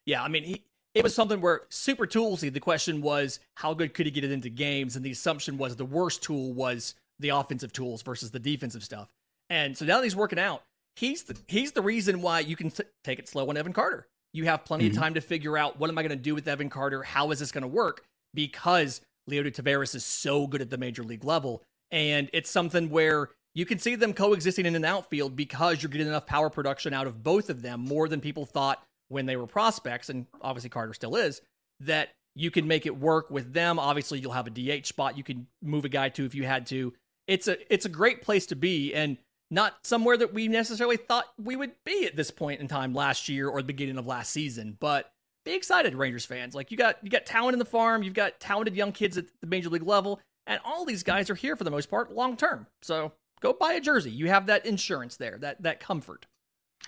Yeah, 0.05 0.21
I 0.23 0.27
mean, 0.27 0.43
he, 0.43 0.63
it 0.93 1.03
was 1.03 1.15
something 1.15 1.41
where 1.41 1.61
super 1.69 2.05
toolsy. 2.05 2.51
The 2.51 2.59
question 2.59 3.01
was, 3.01 3.39
how 3.55 3.73
good 3.73 3.93
could 3.93 4.05
he 4.05 4.11
get 4.11 4.23
it 4.23 4.31
into 4.31 4.49
games? 4.49 4.95
And 4.95 5.03
the 5.03 5.11
assumption 5.11 5.57
was 5.57 5.75
the 5.75 5.85
worst 5.85 6.21
tool 6.23 6.53
was 6.53 6.95
the 7.19 7.29
offensive 7.29 7.73
tools 7.73 8.03
versus 8.03 8.31
the 8.31 8.39
defensive 8.39 8.83
stuff. 8.83 9.13
And 9.49 9.77
so 9.77 9.85
now 9.85 9.97
that 9.97 10.03
he's 10.03 10.15
working 10.15 10.39
out, 10.39 10.63
he's 10.95 11.23
the 11.23 11.37
he's 11.47 11.71
the 11.71 11.81
reason 11.81 12.21
why 12.21 12.41
you 12.41 12.55
can 12.55 12.71
t- 12.71 12.83
take 13.03 13.19
it 13.19 13.27
slow 13.27 13.49
on 13.49 13.57
Evan 13.57 13.73
Carter. 13.73 14.07
You 14.33 14.45
have 14.45 14.65
plenty 14.65 14.85
Mhm. 14.85 14.91
of 14.91 14.97
time 14.97 15.13
to 15.13 15.21
figure 15.21 15.57
out 15.57 15.79
what 15.79 15.89
am 15.89 15.97
I 15.97 16.03
going 16.03 16.09
to 16.09 16.15
do 16.15 16.35
with 16.35 16.47
Evan 16.47 16.69
Carter? 16.69 17.03
How 17.03 17.31
is 17.31 17.39
this 17.39 17.51
going 17.51 17.61
to 17.63 17.67
work? 17.67 18.03
Because 18.33 19.01
Leody 19.29 19.53
Taveras 19.53 19.95
is 19.95 20.05
so 20.05 20.47
good 20.47 20.61
at 20.61 20.69
the 20.69 20.77
major 20.77 21.03
league 21.03 21.23
level, 21.23 21.63
and 21.91 22.29
it's 22.33 22.49
something 22.49 22.89
where 22.89 23.29
you 23.53 23.65
can 23.65 23.79
see 23.79 23.95
them 23.95 24.13
coexisting 24.13 24.65
in 24.65 24.75
an 24.75 24.85
outfield 24.85 25.35
because 25.35 25.81
you're 25.81 25.89
getting 25.89 26.07
enough 26.07 26.25
power 26.25 26.49
production 26.49 26.93
out 26.93 27.07
of 27.07 27.23
both 27.23 27.49
of 27.49 27.61
them 27.61 27.81
more 27.81 28.07
than 28.07 28.21
people 28.21 28.45
thought 28.45 28.83
when 29.09 29.25
they 29.25 29.35
were 29.35 29.47
prospects, 29.47 30.09
and 30.09 30.27
obviously 30.41 30.69
Carter 30.69 30.93
still 30.93 31.15
is, 31.15 31.41
that 31.79 32.09
you 32.35 32.51
can 32.51 32.67
make 32.67 32.85
it 32.85 32.97
work 32.97 33.31
with 33.31 33.53
them. 33.53 33.79
Obviously, 33.79 34.19
you'll 34.19 34.31
have 34.31 34.47
a 34.47 34.51
DH 34.51 34.85
spot 34.85 35.17
you 35.17 35.23
can 35.23 35.47
move 35.61 35.85
a 35.85 35.89
guy 35.89 36.09
to 36.09 36.25
if 36.25 36.35
you 36.35 36.45
had 36.45 36.67
to. 36.67 36.93
It's 37.27 37.47
a 37.47 37.73
it's 37.73 37.85
a 37.85 37.89
great 37.89 38.21
place 38.21 38.45
to 38.47 38.55
be 38.55 38.93
and 38.93 39.17
not 39.49 39.77
somewhere 39.83 40.17
that 40.17 40.33
we 40.33 40.47
necessarily 40.47 40.97
thought 40.97 41.25
we 41.41 41.55
would 41.55 41.71
be 41.85 42.05
at 42.05 42.15
this 42.15 42.31
point 42.31 42.59
in 42.59 42.67
time 42.67 42.93
last 42.93 43.29
year 43.29 43.47
or 43.47 43.61
the 43.61 43.67
beginning 43.67 43.97
of 43.97 44.05
last 44.05 44.31
season. 44.31 44.77
But 44.79 45.09
be 45.47 45.55
excited, 45.55 45.95
Rangers 45.95 46.25
fans. 46.25 46.55
Like 46.55 46.71
you 46.71 46.77
got 46.77 46.97
you 47.01 47.09
got 47.09 47.25
talent 47.25 47.53
in 47.53 47.59
the 47.59 47.65
farm, 47.65 48.03
you've 48.03 48.13
got 48.13 48.39
talented 48.39 48.75
young 48.75 48.91
kids 48.91 49.17
at 49.17 49.25
the 49.41 49.47
major 49.47 49.69
league 49.69 49.83
level, 49.83 50.19
and 50.45 50.59
all 50.65 50.85
these 50.85 51.03
guys 51.03 51.29
are 51.29 51.35
here 51.35 51.55
for 51.55 51.63
the 51.63 51.71
most 51.71 51.89
part 51.89 52.13
long 52.13 52.37
term. 52.37 52.67
So 52.81 53.11
go 53.41 53.53
buy 53.53 53.73
a 53.73 53.81
jersey. 53.81 54.11
You 54.11 54.27
have 54.27 54.47
that 54.47 54.65
insurance 54.65 55.17
there, 55.17 55.37
that 55.39 55.61
that 55.63 55.79
comfort. 55.79 56.25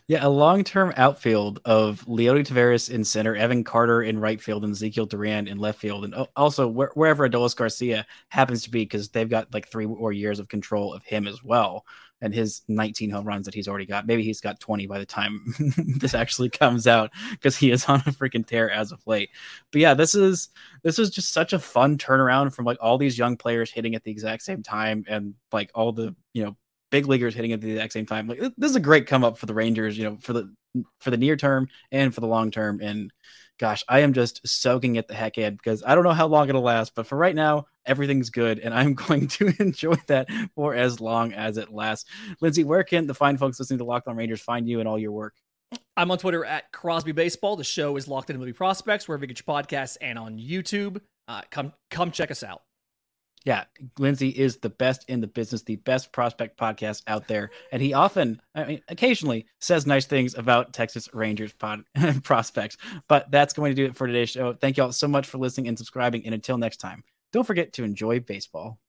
Yeah, 0.08 0.26
a 0.26 0.30
long-term 0.30 0.94
outfield 0.98 1.60
of 1.66 2.04
Leody 2.08 2.44
Taveras 2.46 2.90
in 2.90 3.04
center, 3.04 3.36
Evan 3.36 3.64
Carter 3.64 4.02
in 4.02 4.20
right 4.20 4.42
field, 4.42 4.64
and 4.64 4.74
Ezequiel 4.74 5.08
Duran 5.08 5.48
in 5.48 5.60
left 5.60 5.80
field, 5.80 6.04
and 6.04 6.16
oh, 6.16 6.28
also 6.36 6.68
where, 6.68 6.92
wherever 6.96 7.30
Adolis 7.30 7.56
Garcia 7.56 8.08
happens 8.30 8.64
to 8.64 8.72
be, 8.72 8.82
because 8.82 9.10
they've 9.10 9.30
got 9.30 9.54
like 9.54 9.68
three 9.68 9.86
or 9.86 10.12
years 10.12 10.40
of 10.40 10.48
control 10.48 10.94
of 10.94 11.04
him 11.04 11.28
as 11.28 11.44
well, 11.44 11.86
and 12.22 12.34
his 12.34 12.62
19 12.68 13.10
home 13.10 13.26
runs 13.26 13.46
that 13.46 13.54
he's 13.54 13.68
already 13.68 13.86
got. 13.86 14.08
Maybe 14.08 14.24
he's 14.24 14.42
got 14.42 14.60
20 14.60 14.88
by 14.88 15.00
the 15.00 15.06
time 15.06 15.54
this 15.78 16.14
actually 16.14 16.50
comes 16.50 16.88
out, 16.88 17.12
because 17.32 17.58
he 17.58 17.72
is 17.72 17.86
on 17.88 18.00
a 18.00 18.12
freaking 18.12 18.46
tear 18.46 18.70
as 18.70 18.92
of 18.92 19.06
late. 19.08 19.30
But 19.72 19.82
yeah, 19.82 19.94
this 19.94 20.16
is 20.16 20.50
this 20.84 21.00
is 21.00 21.10
just 21.10 21.34
such 21.34 21.54
a 21.54 21.60
fun 21.60 21.98
turnaround 21.98 22.54
from 22.54 22.66
like 22.66 22.78
all 22.82 22.98
these 22.98 23.18
young 23.18 23.38
players 23.38 23.72
hitting 23.72 23.96
at 23.96 24.04
the 24.04 24.12
exact 24.12 24.44
same 24.44 24.64
time, 24.64 25.06
and 25.08 25.36
like 25.52 25.72
all 25.74 25.92
the 25.92 26.16
you 26.34 26.44
know 26.44 26.56
big 26.92 27.08
leaguers 27.08 27.36
hitting 27.36 27.54
at 27.54 27.62
the 27.62 27.72
exact 27.72 27.94
same 27.94 28.06
time. 28.06 28.28
Like 28.28 28.40
this 28.58 28.70
is 28.70 28.76
a 28.76 28.82
great 28.82 29.08
come 29.08 29.24
up 29.24 29.38
for 29.38 29.46
the 29.46 29.54
Rangers, 29.54 29.98
you 29.98 30.04
know, 30.04 30.18
for 30.22 30.34
the 30.34 30.54
for 31.00 31.12
the 31.12 31.18
near 31.18 31.36
term 31.36 31.68
and 31.92 32.14
for 32.14 32.22
the 32.22 32.28
long 32.28 32.52
term. 32.52 32.80
And 32.82 33.12
gosh, 33.58 33.84
I 33.88 34.00
am 34.00 34.14
just 34.14 34.48
soaking 34.48 34.96
it 34.96 35.08
the 35.08 35.14
heck 35.14 35.38
in 35.38 35.56
because 35.56 35.84
I 35.86 35.96
don't 35.96 36.04
know 36.04 36.12
how 36.12 36.28
long 36.28 36.50
it'll 36.50 36.62
last, 36.62 36.96
but 36.96 37.08
for 37.08 37.18
right 37.18 37.36
now, 37.36 37.68
everything's 37.90 38.30
good, 38.30 38.60
and 38.60 38.74
I'm 38.74 38.94
going 39.08 39.28
to 39.28 39.54
enjoy 39.60 39.96
that 40.08 40.30
for 40.56 40.76
as 40.76 41.02
long 41.02 41.34
as 41.34 41.58
it 41.58 41.74
lasts. 41.74 42.10
Lindsay, 42.40 42.64
where 42.64 42.84
can 42.84 43.08
the 43.08 43.14
fine 43.14 43.38
folks 43.38 43.60
listening 43.60 43.80
to 43.80 43.86
Locked 43.86 44.08
On 44.08 44.16
Rangers 44.16 44.42
find 44.42 44.68
you 44.68 44.80
and 44.80 44.88
all 44.88 45.00
your 45.00 45.12
work? 45.12 45.36
I'm 45.98 46.10
on 46.12 46.18
Twitter 46.18 46.46
at 46.46 46.72
Crosby 46.72 47.12
Baseball. 47.12 47.56
The 47.56 47.64
show 47.64 47.98
is 47.98 48.08
Locked 48.08 48.32
On 48.32 48.38
MLB 48.38 48.56
Prospects, 48.56 49.08
wherever 49.08 49.24
you 49.24 49.28
get 49.28 49.44
your 49.46 49.56
podcasts, 49.56 49.98
and 50.02 50.18
on 50.18 50.38
YouTube. 50.38 51.02
Uh, 51.28 51.42
come 51.52 51.74
come 51.92 52.10
check 52.10 52.32
us 52.32 52.42
out 52.42 52.62
yeah, 53.46 53.64
Lindsay 53.98 54.30
is 54.30 54.58
the 54.58 54.70
best 54.70 55.06
in 55.08 55.22
the 55.22 55.28
business, 55.28 55.62
the 55.64 55.78
best 55.78 56.12
prospect 56.12 56.60
podcast 56.60 57.04
out 57.08 57.28
there. 57.28 57.52
And 57.72 57.82
he 57.82 57.94
often, 57.94 58.42
I 58.54 58.66
mean, 58.66 58.82
occasionally 58.90 59.46
says 59.60 59.88
nice 59.88 60.06
things 60.06 60.36
about 60.36 60.74
Texas 60.74 61.10
Rangers 61.14 61.54
pod, 61.54 61.84
prospects. 62.24 62.78
But 63.08 63.32
that's 63.32 63.54
going 63.54 63.72
to 63.72 63.76
do 63.76 63.86
it 63.86 63.96
for 63.96 64.08
today's 64.08 64.30
show. 64.30 64.54
Thank 64.54 64.78
you 64.78 64.84
all 64.84 64.92
so 64.92 65.08
much 65.08 65.26
for 65.26 65.38
listening 65.38 65.68
and 65.70 65.78
subscribing. 65.78 66.26
And 66.26 66.36
until 66.36 66.58
next 66.58 66.78
time, 66.78 67.04
don't 67.32 67.46
forget 67.46 67.74
to 67.74 67.84
enjoy 67.84 68.20
baseball. 68.20 68.80